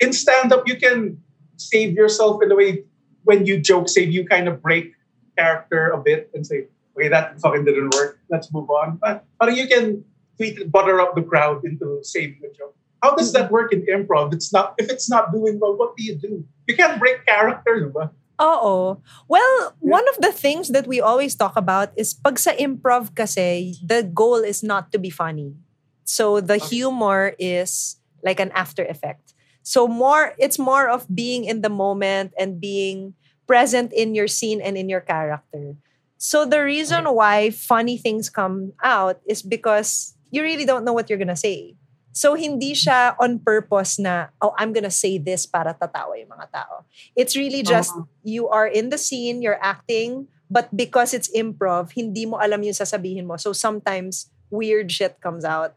in 0.00 0.12
stand-up 0.12 0.66
you 0.66 0.76
can 0.76 1.18
save 1.56 1.94
yourself 1.94 2.42
in 2.42 2.50
a 2.50 2.54
way 2.54 2.84
when 3.24 3.46
you 3.46 3.58
joke, 3.58 3.88
save 3.88 4.10
you 4.10 4.26
kind 4.26 4.46
of 4.48 4.62
break 4.62 4.92
character 5.36 5.90
a 5.90 5.98
bit 5.98 6.30
and 6.34 6.46
say, 6.46 6.66
okay, 6.96 7.08
that 7.08 7.40
fucking 7.40 7.64
didn't 7.64 7.94
work. 7.94 8.18
Let's 8.30 8.52
move 8.52 8.70
on. 8.70 8.98
But 9.02 9.24
but 9.38 9.54
you 9.56 9.66
can 9.66 10.04
tweet 10.36 10.70
butter 10.70 11.00
up 11.00 11.14
the 11.14 11.22
crowd 11.22 11.64
into 11.64 12.00
saving 12.02 12.40
the 12.42 12.50
joke. 12.56 12.74
How 13.02 13.14
does 13.14 13.32
that 13.34 13.50
work 13.52 13.72
in 13.72 13.84
improv? 13.86 14.32
It's 14.32 14.52
not 14.52 14.74
if 14.78 14.90
it's 14.90 15.10
not 15.10 15.32
doing 15.32 15.60
well, 15.60 15.76
what 15.76 15.96
do 15.96 16.02
you 16.04 16.16
do? 16.16 16.44
You 16.66 16.74
can't 16.76 16.98
break 16.98 17.26
character, 17.26 17.76
diba? 17.84 18.10
Oo. 18.40 18.98
Well, 19.28 19.54
one 19.78 20.02
of 20.10 20.18
the 20.18 20.32
things 20.32 20.74
that 20.74 20.86
we 20.88 20.98
always 21.00 21.36
talk 21.38 21.54
about 21.54 21.94
is 21.94 22.14
pag 22.14 22.38
sa 22.38 22.50
improv 22.58 23.14
kasi, 23.14 23.78
the 23.78 24.02
goal 24.02 24.42
is 24.42 24.62
not 24.62 24.90
to 24.90 24.98
be 24.98 25.10
funny. 25.10 25.54
So 26.02 26.40
the 26.40 26.58
Okay. 26.58 26.82
humor 26.82 27.32
is 27.38 28.00
like 28.26 28.40
an 28.40 28.50
after 28.56 28.82
effect. 28.84 29.32
So 29.62 29.86
more 29.86 30.34
it's 30.36 30.58
more 30.58 30.88
of 30.90 31.06
being 31.08 31.44
in 31.44 31.62
the 31.62 31.72
moment 31.72 32.34
and 32.36 32.60
being 32.60 33.14
present 33.46 33.92
in 33.92 34.14
your 34.14 34.28
scene 34.28 34.60
and 34.60 34.76
in 34.76 34.88
your 34.88 35.00
character. 35.00 35.76
So 36.16 36.44
the 36.48 36.62
reason 36.64 37.04
why 37.12 37.50
funny 37.50 37.98
things 37.98 38.30
come 38.30 38.72
out 38.82 39.20
is 39.26 39.42
because 39.42 40.16
you 40.30 40.42
really 40.42 40.64
don't 40.64 40.84
know 40.84 40.92
what 40.92 41.10
you're 41.10 41.20
gonna 41.20 41.36
say. 41.36 41.76
So 42.14 42.38
hindi 42.38 42.72
siya 42.72 43.18
on 43.18 43.42
purpose 43.42 43.98
na, 43.98 44.30
oh, 44.40 44.54
I'm 44.56 44.72
gonna 44.72 44.90
say 44.94 45.18
this 45.18 45.44
para 45.44 45.74
tatawa 45.74 46.14
yung 46.16 46.30
mga 46.30 46.46
tao. 46.54 46.86
It's 47.18 47.34
really 47.36 47.62
just 47.66 47.90
Uh-huh. 47.92 48.06
you 48.22 48.48
are 48.48 48.66
in 48.70 48.88
the 48.88 48.96
scene, 48.98 49.42
you're 49.42 49.58
acting, 49.60 50.30
but 50.48 50.70
because 50.70 51.12
it's 51.12 51.28
improv, 51.34 51.92
hindi 51.92 52.24
mo 52.24 52.38
alam 52.38 52.62
yung 52.62 52.72
sasabihin 52.78 53.26
mo. 53.26 53.36
So 53.36 53.52
sometimes 53.52 54.30
weird 54.48 54.94
shit 54.94 55.18
comes 55.20 55.42
out 55.44 55.74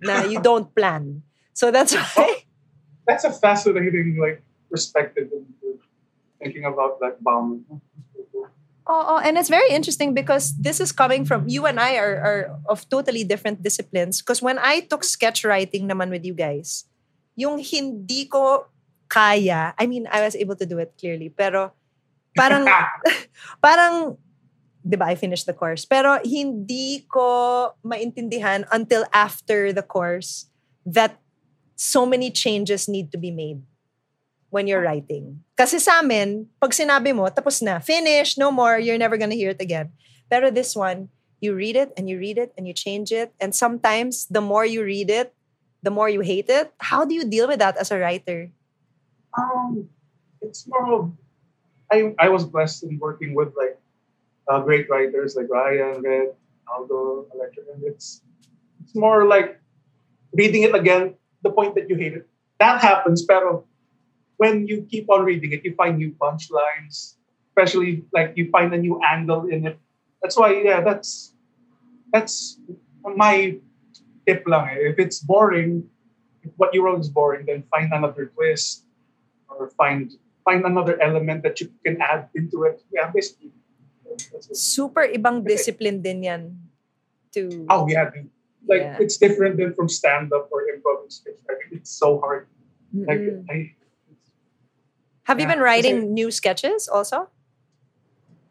na 0.00 0.24
you 0.32 0.40
don't 0.40 0.72
plan. 0.74 1.22
So 1.52 1.70
that's 1.70 1.92
why. 1.94 2.48
That's 3.06 3.22
a 3.28 3.30
fascinating 3.30 4.16
like 4.16 4.40
perspective 4.72 5.28
thinking 6.44 6.68
about 6.68 7.00
that 7.00 7.24
bound. 7.24 7.64
Oh, 8.84 9.16
and 9.16 9.40
it's 9.40 9.48
very 9.48 9.72
interesting 9.72 10.12
because 10.12 10.52
this 10.60 10.76
is 10.76 10.92
coming 10.92 11.24
from 11.24 11.48
you 11.48 11.64
and 11.64 11.80
I 11.80 11.96
are, 11.96 12.16
are 12.20 12.42
of 12.68 12.84
totally 12.92 13.24
different 13.24 13.64
disciplines. 13.64 14.20
Because 14.20 14.44
when 14.44 14.60
I 14.60 14.84
took 14.84 15.02
sketch 15.04 15.40
writing 15.40 15.88
naman 15.88 16.12
with 16.12 16.20
you 16.20 16.36
guys, 16.36 16.84
yung 17.32 17.64
hindi 17.64 18.28
ko 18.28 18.68
kaya, 19.08 19.72
I 19.80 19.88
mean, 19.88 20.04
I 20.12 20.20
was 20.20 20.36
able 20.36 20.56
to 20.60 20.68
do 20.68 20.76
it 20.84 20.92
clearly, 21.00 21.32
pero 21.32 21.72
parang 22.36 22.68
parang, 23.64 24.20
di 24.84 25.00
ba, 25.00 25.08
I 25.08 25.16
finished 25.16 25.48
the 25.48 25.56
course. 25.56 25.88
Pero 25.88 26.20
hindi 26.20 27.08
ko 27.08 27.72
maintindihan 27.80 28.68
until 28.68 29.08
after 29.16 29.72
the 29.72 29.82
course 29.82 30.52
that 30.84 31.16
so 31.72 32.04
many 32.04 32.28
changes 32.28 32.84
need 32.84 33.08
to 33.16 33.16
be 33.16 33.32
made 33.32 33.64
when 34.54 34.70
you're 34.70 34.86
writing. 34.86 35.42
Kasi 35.58 35.82
sa 35.82 35.98
amin, 35.98 36.46
pag 36.62 36.70
sinabi 36.70 37.10
mo, 37.10 37.26
tapos 37.26 37.58
na, 37.58 37.82
finish, 37.82 38.38
no 38.38 38.54
more, 38.54 38.78
you're 38.78 39.02
never 39.02 39.18
gonna 39.18 39.34
hear 39.34 39.50
it 39.50 39.58
again. 39.58 39.90
Pero 40.30 40.54
this 40.54 40.78
one, 40.78 41.10
you 41.42 41.58
read 41.58 41.74
it 41.74 41.90
and 41.98 42.06
you 42.06 42.22
read 42.22 42.38
it 42.38 42.54
and 42.54 42.62
you 42.62 42.70
change 42.70 43.10
it. 43.10 43.34
And 43.42 43.50
sometimes, 43.50 44.30
the 44.30 44.38
more 44.38 44.62
you 44.62 44.86
read 44.86 45.10
it, 45.10 45.34
the 45.82 45.90
more 45.90 46.06
you 46.06 46.22
hate 46.22 46.46
it. 46.46 46.70
How 46.78 47.02
do 47.02 47.18
you 47.18 47.26
deal 47.26 47.50
with 47.50 47.58
that 47.58 47.74
as 47.76 47.90
a 47.90 47.98
writer? 47.98 48.54
Um, 49.34 49.90
it's 50.38 50.70
more 50.70 50.86
of 50.86 51.10
I 51.90 52.14
I 52.22 52.30
was 52.30 52.46
blessed 52.46 52.86
in 52.86 53.02
working 53.02 53.34
with 53.34 53.52
like 53.58 53.76
uh, 54.46 54.62
great 54.62 54.86
writers 54.88 55.34
like 55.34 55.50
Ryan, 55.50 56.00
Red, 56.00 56.32
Aldo, 56.70 57.26
Electric, 57.34 57.66
and 57.74 57.82
it's 57.84 58.22
it's 58.80 58.94
more 58.94 59.26
like 59.26 59.58
reading 60.32 60.62
it 60.62 60.72
again. 60.72 61.18
The 61.42 61.50
point 61.50 61.74
that 61.74 61.90
you 61.90 61.98
hate 61.98 62.14
it 62.14 62.24
that 62.62 62.80
happens, 62.80 63.26
pero 63.26 63.66
when 64.36 64.66
you 64.66 64.86
keep 64.90 65.10
on 65.10 65.24
reading 65.24 65.52
it, 65.52 65.64
you 65.64 65.74
find 65.74 65.98
new 65.98 66.12
punchlines. 66.18 67.14
Especially 67.54 68.02
like 68.10 68.34
you 68.34 68.50
find 68.50 68.74
a 68.74 68.78
new 68.78 68.98
angle 69.06 69.46
in 69.46 69.66
it. 69.66 69.78
That's 70.22 70.36
why 70.36 70.58
yeah, 70.62 70.82
that's 70.82 71.34
that's 72.10 72.58
my 73.02 73.58
tip 74.26 74.42
lang. 74.46 74.74
eh. 74.74 74.90
If 74.90 74.98
it's 74.98 75.22
boring, 75.22 75.86
if 76.42 76.50
what 76.56 76.74
you 76.74 76.82
wrote 76.82 76.98
is 76.98 77.08
boring, 77.08 77.46
then 77.46 77.62
find 77.70 77.92
another 77.94 78.32
twist 78.34 78.90
or 79.46 79.70
find 79.78 80.10
find 80.42 80.66
another 80.66 80.98
element 80.98 81.46
that 81.46 81.62
you 81.62 81.70
can 81.86 82.02
add 82.02 82.26
into 82.34 82.66
it. 82.66 82.82
Yeah, 82.90 83.14
basically. 83.14 83.54
Super 84.50 85.06
ibang 85.06 85.46
discipline 85.46 86.02
din 86.02 86.22
yan 86.22 86.42
to... 87.34 87.66
Oh 87.70 87.86
yeah, 87.88 88.10
dude. 88.10 88.30
like 88.68 88.80
Yeah. 88.80 88.96
it's 89.00 89.16
different 89.16 89.56
than 89.56 89.74
from 89.74 89.88
stand 89.88 90.32
up 90.32 90.48
or 90.50 90.64
improv 90.72 91.10
sketch. 91.12 91.40
I 91.48 91.54
think 91.54 91.80
it's 91.80 91.90
so 91.90 92.20
hard. 92.20 92.46
Like 92.94 93.20
Mm-mm. 93.20 93.44
I 93.50 93.74
Have 95.24 95.40
you 95.40 95.46
been 95.46 95.60
writing 95.60 96.12
new 96.12 96.30
sketches 96.30 96.88
also? 96.88 97.28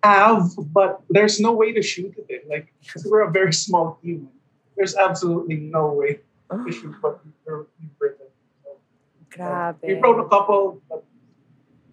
have, 0.04 0.52
but 0.74 1.02
there's 1.10 1.40
no 1.40 1.52
way 1.54 1.72
to 1.72 1.82
shoot 1.82 2.14
it. 2.28 2.48
Like 2.50 2.74
we're 3.06 3.22
a 3.22 3.32
very 3.32 3.54
small 3.54 3.98
team. 4.04 4.30
There's 4.76 4.96
absolutely 4.96 5.58
no 5.58 5.94
way 5.94 6.14
to 6.14 6.22
oh. 6.52 6.72
shoot 6.72 6.96
what 7.02 7.20
we've 7.24 7.90
written. 8.00 8.28
So, 8.64 8.72
Grabe. 9.32 9.78
We 9.82 9.94
wrote 9.96 10.20
a 10.20 10.28
couple, 10.28 10.82
but 10.90 11.04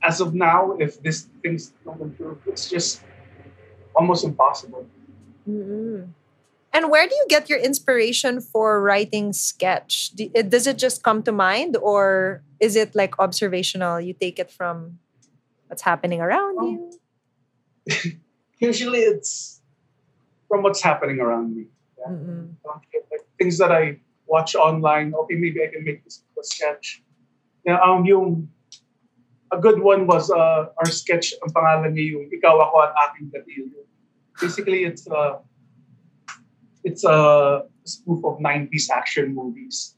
as 0.02 0.20
of 0.20 0.34
now, 0.34 0.76
if 0.78 1.02
this 1.02 1.28
things 1.42 1.72
don't 1.84 2.00
improve, 2.00 2.38
it's 2.46 2.68
just 2.68 3.02
almost 3.94 4.24
impossible. 4.24 4.86
Mm-mm. 5.48 6.08
And 6.72 6.90
where 6.90 7.06
do 7.06 7.14
you 7.14 7.26
get 7.28 7.50
your 7.50 7.58
inspiration 7.58 8.40
for 8.40 8.80
writing 8.80 9.32
sketch? 9.32 10.12
Does 10.14 10.66
it 10.66 10.78
just 10.78 11.02
come 11.02 11.22
to 11.24 11.32
mind, 11.32 11.76
or 11.76 12.42
is 12.60 12.76
it 12.76 12.94
like 12.94 13.18
observational? 13.18 14.00
You 14.00 14.12
take 14.14 14.38
it 14.38 14.50
from 14.50 14.98
what's 15.66 15.82
happening 15.82 16.20
around 16.20 16.56
Oh. 16.60 16.68
you. 16.68 18.12
Usually, 18.60 19.00
it's 19.00 19.62
from 20.48 20.62
what's 20.62 20.82
happening 20.82 21.18
around 21.20 21.56
me. 21.56 21.64
Yeah. 21.98 22.12
Mm-mm. 22.12 22.54
Like 22.64 23.24
things 23.38 23.56
that 23.58 23.72
I 23.72 24.00
watch 24.26 24.54
online. 24.54 25.14
Okay, 25.14 25.36
maybe 25.36 25.62
I 25.64 25.68
can 25.72 25.84
make 25.84 26.04
this 26.04 26.22
a 26.38 26.44
sketch. 26.44 27.02
Yeah, 27.64 27.80
um, 27.80 28.04
yung 28.04 28.48
a 29.52 29.58
good 29.58 29.80
one 29.80 30.06
was 30.06 30.30
uh, 30.30 30.68
our 30.76 30.86
sketch. 30.90 31.32
Ang 31.42 31.52
pangalan 31.52 31.92
niya 31.96 32.12
yung 32.16 32.24
Ikaw 32.28 32.54
Ako 32.68 32.76
at 32.84 32.92
Aking 33.08 33.32
Gatilyo. 33.32 33.80
Basically, 34.40 34.84
it's 34.84 35.08
a 35.08 35.40
it's 36.84 37.04
a 37.04 37.64
spoof 37.84 38.24
of 38.24 38.38
90s 38.40 38.88
action 38.92 39.34
movies, 39.34 39.96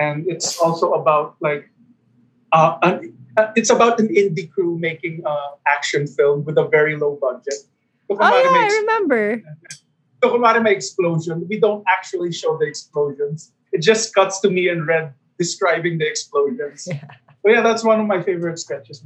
and 0.00 0.24
it's 0.28 0.56
also 0.60 0.92
about 0.92 1.36
like 1.40 1.68
uh, 2.56 2.78
an, 2.82 3.12
uh, 3.36 3.52
it's 3.54 3.70
about 3.70 4.00
an 4.00 4.08
indie 4.08 4.50
crew 4.50 4.78
making 4.78 5.22
uh, 5.26 5.50
action 5.68 6.06
film 6.06 6.44
with 6.44 6.56
a 6.56 6.66
very 6.68 6.96
low 6.96 7.18
budget. 7.20 7.60
So, 8.08 8.16
Oh 8.16 8.40
yeah, 8.42 8.48
I 8.48 8.66
remember. 8.80 9.42
so 10.24 10.32
kunwari 10.32 10.62
may 10.62 10.72
explosion, 10.72 11.44
we 11.48 11.60
don't 11.60 11.84
actually 11.84 12.32
show 12.32 12.56
the 12.56 12.66
explosions. 12.66 13.52
It 13.72 13.82
just 13.82 14.14
cuts 14.14 14.40
to 14.40 14.48
me 14.48 14.68
and 14.68 14.86
Red 14.86 15.12
describing 15.38 15.98
the 15.98 16.08
explosions. 16.08 16.88
Yeah. 16.96 17.04
So 17.44 17.52
yeah, 17.52 17.62
that's 17.62 17.84
one 17.84 18.00
of 18.00 18.06
my 18.06 18.22
favorite 18.22 18.58
sketches. 18.58 19.04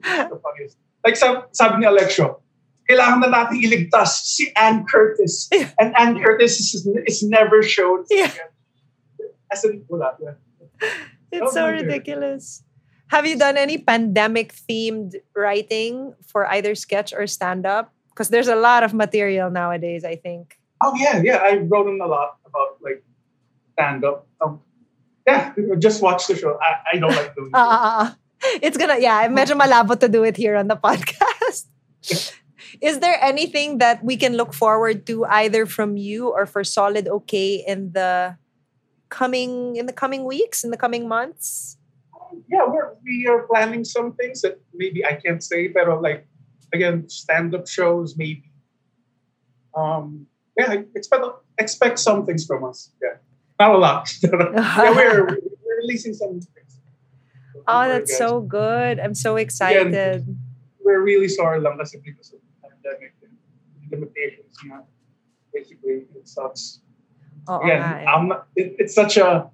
The 0.00 0.40
funniest. 0.40 0.78
Like 1.04 1.16
sab 1.16 1.52
sabi 1.52 1.82
ni 1.82 1.86
Alexio, 1.86 2.40
kailangan 2.88 3.20
na 3.20 3.28
natin 3.28 3.60
iligtas 3.60 4.24
si 4.24 4.48
Anne 4.56 4.86
Curtis. 4.88 5.52
And 5.80 5.92
Anne 5.98 6.16
Curtis 6.22 6.56
is, 6.56 6.88
is 7.04 7.20
never 7.20 7.60
shown. 7.60 8.08
Yeah. 8.08 8.32
As 9.52 9.60
in, 9.68 9.84
wala. 9.92 10.16
It's 11.28 11.44
Oh, 11.44 11.52
so 11.52 11.68
my 11.68 11.84
dear. 11.84 12.00
Have 13.12 13.28
you 13.28 13.36
done 13.36 13.60
any 13.60 13.76
pandemic 13.76 14.56
themed 14.56 15.20
writing 15.36 16.16
for 16.24 16.48
either 16.48 16.72
sketch 16.72 17.12
or 17.12 17.28
stand 17.28 17.68
up? 17.68 17.92
Because 18.08 18.32
there's 18.32 18.48
a 18.48 18.56
lot 18.56 18.88
of 18.88 18.96
material 18.96 19.52
nowadays. 19.52 20.00
I 20.00 20.16
think. 20.16 20.56
Oh 20.80 20.96
yeah, 20.96 21.20
yeah. 21.20 21.44
I 21.44 21.60
wrote 21.60 21.92
in 21.92 22.00
a 22.00 22.08
lot 22.08 22.40
about 22.48 22.80
like 22.80 23.04
stand 23.76 24.08
up. 24.08 24.24
Um, 24.40 24.64
yeah, 25.28 25.52
just 25.78 26.00
watch 26.00 26.26
the 26.26 26.40
show. 26.40 26.56
I, 26.56 26.96
I 26.96 26.98
don't 26.98 27.12
like 27.12 27.36
doing 27.36 27.52
it. 27.52 27.60
Ah. 27.60 28.16
It's 28.64 28.80
gonna, 28.80 28.98
yeah, 28.98 29.18
I 29.18 29.28
medyo 29.28 29.60
malabo 29.60 29.94
to 30.00 30.08
do 30.08 30.24
it 30.24 30.40
here 30.40 30.56
on 30.56 30.66
the 30.72 30.76
podcast. 30.80 31.68
Is 32.80 32.98
there 32.98 33.20
anything 33.20 33.76
that 33.78 34.02
we 34.02 34.16
can 34.16 34.40
look 34.40 34.56
forward 34.56 35.06
to 35.12 35.28
either 35.28 35.66
from 35.66 36.00
you 36.00 36.32
or 36.32 36.46
for 36.46 36.64
Solid 36.64 37.06
OK 37.06 37.62
in 37.68 37.92
the 37.92 38.40
coming 39.12 39.76
in 39.76 39.84
the 39.84 39.92
coming 39.92 40.24
weeks, 40.24 40.64
in 40.64 40.72
the 40.72 40.80
coming 40.80 41.06
months? 41.06 41.76
Yeah, 42.48 42.64
we're 42.66 42.94
we 43.04 43.26
are 43.28 43.46
planning 43.46 43.84
some 43.84 44.12
things 44.14 44.42
that 44.42 44.60
maybe 44.74 45.04
I 45.04 45.14
can't 45.14 45.42
say, 45.42 45.68
but 45.68 45.88
like 46.02 46.26
again, 46.72 47.08
stand 47.08 47.54
up 47.54 47.68
shows 47.68 48.16
maybe. 48.16 48.50
Um, 49.76 50.26
yeah, 50.58 50.82
expect 50.94 51.24
expect 51.58 51.98
some 51.98 52.26
things 52.26 52.46
from 52.46 52.64
us. 52.64 52.92
Yeah, 53.02 53.16
not 53.58 53.74
a 53.74 53.78
lot. 53.78 54.12
yeah, 54.22 54.90
we're 54.90 55.26
we're 55.26 55.78
releasing 55.80 56.14
some 56.14 56.40
things. 56.40 56.78
Oh, 57.66 57.88
that's 57.88 58.16
so 58.16 58.40
good. 58.40 58.98
I'm 58.98 59.14
so 59.14 59.36
excited. 59.36 60.26
We're 60.84 61.00
really 61.00 61.28
sorry 61.28 61.60
lang 61.60 61.78
kasi 61.78 62.02
because 62.02 62.34
of 62.34 62.40
the 62.42 62.68
pandemic 62.68 63.14
and 63.22 63.32
limitations. 63.86 64.56
nga. 64.66 64.82
Basically, 65.54 66.10
it 66.16 66.26
sucks. 66.26 66.82
Oo 67.46 67.62
Again, 67.62 67.78
nga 67.78 68.02
eh. 68.02 68.06
I'm 68.08 68.24
not, 68.28 68.48
it, 68.56 68.74
it's 68.82 68.94
such 68.94 69.16
a 69.16 69.51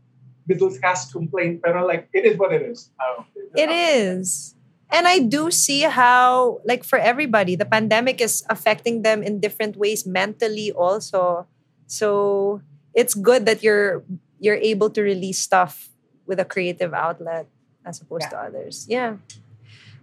middle 0.49 0.71
class 0.71 1.13
complaint, 1.13 1.61
but 1.63 1.77
like 1.87 2.09
it 2.13 2.25
is 2.25 2.37
what 2.37 2.53
it 2.53 2.63
is. 2.63 2.91
Um, 2.99 3.27
it 3.55 3.71
is. 3.71 4.55
And 4.91 5.07
I 5.07 5.19
do 5.19 5.51
see 5.51 5.83
how, 5.83 6.61
like, 6.65 6.83
for 6.83 6.99
everybody, 6.99 7.57
the 7.57 7.67
pandemic 7.67 8.23
is 8.23 8.43
affecting 8.49 9.03
them 9.03 9.23
in 9.23 9.39
different 9.39 9.77
ways 9.77 10.07
mentally 10.07 10.73
also. 10.73 11.47
So 11.87 12.63
it's 12.95 13.15
good 13.15 13.45
that 13.45 13.63
you're 13.63 14.03
you're 14.41 14.57
able 14.57 14.89
to 14.91 15.03
release 15.03 15.39
stuff 15.39 15.91
with 16.27 16.41
a 16.41 16.45
creative 16.45 16.95
outlet 16.95 17.47
as 17.85 18.01
opposed 18.01 18.31
to 18.31 18.39
others. 18.39 18.87
Yeah. 18.89 19.17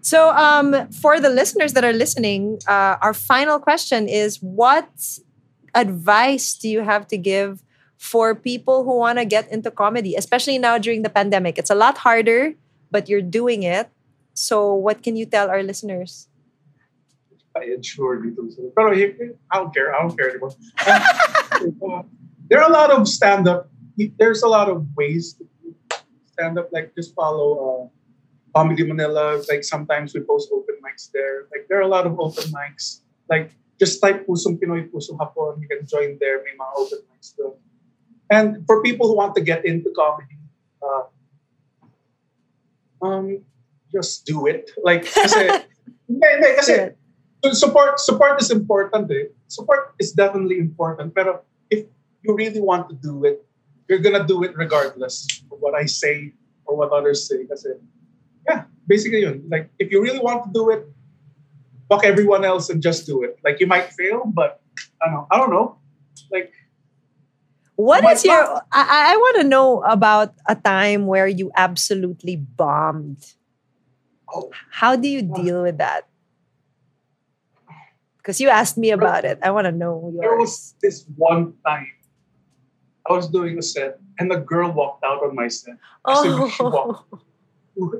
So, 0.01 0.29
um, 0.29 0.89
for 0.91 1.19
the 1.19 1.29
listeners 1.29 1.73
that 1.73 1.83
are 1.83 1.93
listening, 1.93 2.59
uh, 2.67 2.97
our 3.01 3.13
final 3.13 3.57
question 3.57 4.07
is: 4.07 4.37
What 4.37 4.89
advice 5.73 6.53
do 6.53 6.69
you 6.69 6.81
have 6.81 7.07
to 7.07 7.17
give 7.17 7.64
for 8.05 8.37
people 8.37 8.85
who 8.85 9.01
want 9.01 9.17
to 9.17 9.25
get 9.25 9.49
into 9.49 9.73
comedy, 9.73 10.13
especially 10.13 10.61
now 10.61 10.77
during 10.77 11.01
the 11.01 11.09
pandemic? 11.09 11.57
It's 11.57 11.73
a 11.73 11.75
lot 11.75 11.97
harder, 11.97 12.53
but 12.93 13.09
you're 13.09 13.25
doing 13.25 13.63
it. 13.65 13.89
So, 14.37 14.73
what 14.77 15.01
can 15.01 15.17
you 15.17 15.25
tell 15.25 15.49
our 15.49 15.63
listeners? 15.63 16.29
I 17.55 17.71
ensure 17.71 18.21
dito. 18.21 18.45
Pero 18.75 18.91
I 18.91 19.55
don't 19.57 19.73
care. 19.73 19.95
I 19.95 20.03
don't 20.03 20.13
care 20.13 20.29
anymore. 20.29 20.53
There 22.45 22.61
are 22.61 22.69
a 22.69 22.73
lot 22.73 22.93
of 22.93 23.09
stand-up. 23.09 23.73
There's 23.97 24.45
a 24.45 24.51
lot 24.51 24.69
of 24.69 24.85
ways 24.93 25.33
to 25.41 25.49
stand 26.29 26.59
up. 26.61 26.69
Like 26.69 26.93
just 26.93 27.15
follow 27.17 27.49
uh, 27.57 27.81
Comedy 28.53 28.85
Manila. 28.85 29.41
Like 29.49 29.63
sometimes 29.63 30.13
we 30.13 30.21
post 30.21 30.53
open 30.53 30.77
mics 30.85 31.09
there. 31.09 31.49
Like 31.49 31.65
there 31.65 31.79
are 31.79 31.87
a 31.87 31.89
lot 31.89 32.05
of 32.05 32.19
open 32.19 32.53
mics. 32.53 33.01
Like 33.33 33.57
just 33.81 33.97
type 33.97 34.27
Pusong 34.27 34.61
Pinoy, 34.61 34.93
Pusong 34.93 35.17
Hapon. 35.17 35.57
You 35.57 35.65
can 35.65 35.87
join 35.89 36.21
there. 36.21 36.43
May 36.45 36.53
mga 36.53 36.73
open 36.77 36.99
mics 37.09 37.33
there. 37.33 37.57
And 38.29 38.65
for 38.65 38.81
people 38.81 39.07
who 39.07 39.15
want 39.15 39.35
to 39.35 39.41
get 39.41 39.65
into 39.65 39.91
comedy, 39.95 40.37
uh, 40.81 41.03
um, 43.05 43.41
just 43.93 44.25
do 44.25 44.47
it. 44.47 44.71
Like 44.83 45.05
kasi, 45.05 45.45
hindi, 46.09 46.27
hindi, 46.27 46.49
kasi 46.55 46.75
support 47.53 47.99
support 47.99 48.41
is 48.41 48.49
important 48.49 49.11
eh. 49.11 49.29
Support 49.47 49.95
is 49.99 50.11
definitely 50.11 50.57
important. 50.57 51.13
Pero 51.13 51.45
if 51.69 51.85
you 52.25 52.33
really 52.33 52.61
want 52.61 52.89
to 52.89 52.95
do 52.95 53.23
it, 53.25 53.45
you're 53.87 54.01
gonna 54.01 54.25
do 54.25 54.43
it 54.43 54.57
regardless 54.57 55.27
of 55.51 55.61
what 55.61 55.77
I 55.77 55.85
say 55.85 56.33
or 56.65 56.75
what 56.75 56.89
others 56.91 57.29
say. 57.29 57.45
Kasi, 57.45 57.77
yeah, 58.49 58.65
basically 58.87 59.21
yun. 59.21 59.45
Like, 59.49 59.69
if 59.77 59.91
you 59.91 60.01
really 60.01 60.19
want 60.19 60.45
to 60.45 60.51
do 60.51 60.69
it, 60.73 60.89
fuck 61.89 62.03
everyone 62.03 62.43
else 62.43 62.69
and 62.69 62.81
just 62.81 63.05
do 63.05 63.21
it. 63.21 63.37
Like, 63.45 63.59
you 63.59 63.67
might 63.67 63.93
fail, 63.93 64.25
but 64.25 64.61
I 65.01 65.05
don't 65.05 65.13
know. 65.13 65.27
I 65.29 65.37
don't 65.37 65.51
know. 65.53 65.77
Like, 66.31 66.53
what 67.75 68.03
is 68.05 68.23
your? 68.23 68.61
I, 68.71 69.13
I 69.13 69.17
want 69.17 69.41
to 69.41 69.43
know 69.43 69.83
about 69.83 70.33
a 70.47 70.55
time 70.55 71.07
where 71.07 71.27
you 71.27 71.51
absolutely 71.55 72.35
bombed. 72.35 73.33
Oh. 74.33 74.51
How 74.71 74.95
do 74.95 75.07
you 75.07 75.21
deal 75.21 75.63
with 75.63 75.77
that? 75.77 76.07
Because 78.17 78.41
you 78.41 78.49
asked 78.49 78.77
me 78.77 78.91
about 78.91 79.23
it. 79.23 79.39
I 79.43 79.51
want 79.51 79.65
to 79.65 79.71
know 79.71 80.11
yours. 80.13 80.21
There 80.21 80.37
was 80.37 80.75
this 80.81 81.05
one 81.15 81.53
time 81.65 81.87
I 83.07 83.13
was 83.13 83.27
doing 83.27 83.57
a 83.57 83.61
set 83.61 83.99
and 84.17 84.31
a 84.31 84.37
girl 84.37 84.71
walked 84.71 85.03
out 85.03 85.23
on 85.23 85.35
my 85.35 85.47
set. 85.47 85.75
Oh. 86.05 86.49
she 86.49 86.63
walked. 86.63 87.13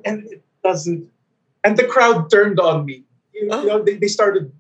And 0.05 0.26
it 0.32 0.43
doesn't, 0.63 1.09
and 1.63 1.78
the 1.78 1.86
crowd 1.86 2.32
turned 2.32 2.59
on 2.59 2.86
me. 2.86 3.03
You, 3.34 3.49
oh. 3.51 3.61
you 3.61 3.67
know, 3.67 3.84
they, 3.84 3.95
they 3.95 4.07
started 4.07 4.51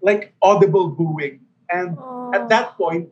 like 0.00 0.34
audible 0.42 0.88
booing. 0.88 1.40
And 1.70 1.96
oh. 2.00 2.32
at 2.34 2.48
that 2.48 2.76
point, 2.76 3.08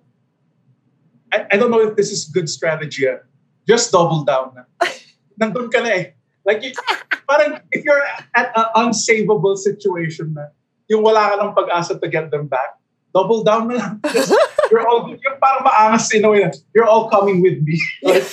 I, 1.32 1.46
I 1.52 1.56
don't 1.56 1.70
know 1.70 1.80
if 1.80 1.96
this 1.96 2.10
is 2.10 2.26
good 2.26 2.48
strategy. 2.48 3.06
Just 3.66 3.92
double 3.92 4.24
down. 4.24 4.54
Nandun 5.40 5.70
ka 5.70 5.80
na 5.80 5.90
eh. 5.90 6.04
Like, 6.44 6.62
you, 6.62 6.72
parang 7.28 7.60
if 7.70 7.84
you're 7.84 8.02
at 8.34 8.50
an 8.56 8.66
unsavable 8.76 9.56
situation 9.56 10.34
na, 10.34 10.50
yung 10.90 11.06
wala 11.06 11.30
ka 11.30 11.34
ng 11.38 11.52
pag-asa 11.54 11.98
to 12.00 12.08
get 12.10 12.30
them 12.34 12.50
back, 12.50 12.74
double 13.14 13.44
down 13.44 13.68
na 13.68 13.74
lang. 13.78 13.92
you're 14.70 14.86
all, 14.86 15.06
yung 15.06 15.38
parang 15.38 15.62
maangas 15.62 16.10
in 16.14 16.24
a 16.24 16.30
way 16.30 16.50
you're 16.74 16.88
all 16.88 17.08
coming 17.08 17.42
with 17.42 17.62
me. 17.62 17.78
Like, 18.02 18.26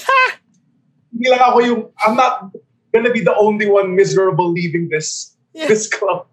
hindi 1.14 1.28
lang 1.34 1.42
ako 1.42 1.58
yung, 1.66 1.82
I'm 2.02 2.16
not 2.16 2.54
gonna 2.94 3.14
be 3.14 3.22
the 3.22 3.36
only 3.36 3.66
one 3.70 3.96
miserable 3.96 4.52
leaving 4.52 4.90
this 4.90 5.38
yeah. 5.54 5.66
this 5.66 5.90
club. 5.90 6.30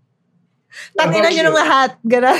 Tangina 0.92 1.32
nyo 1.32 1.42
ng 1.48 1.56
lahat. 1.56 1.90
Gana. 2.04 2.36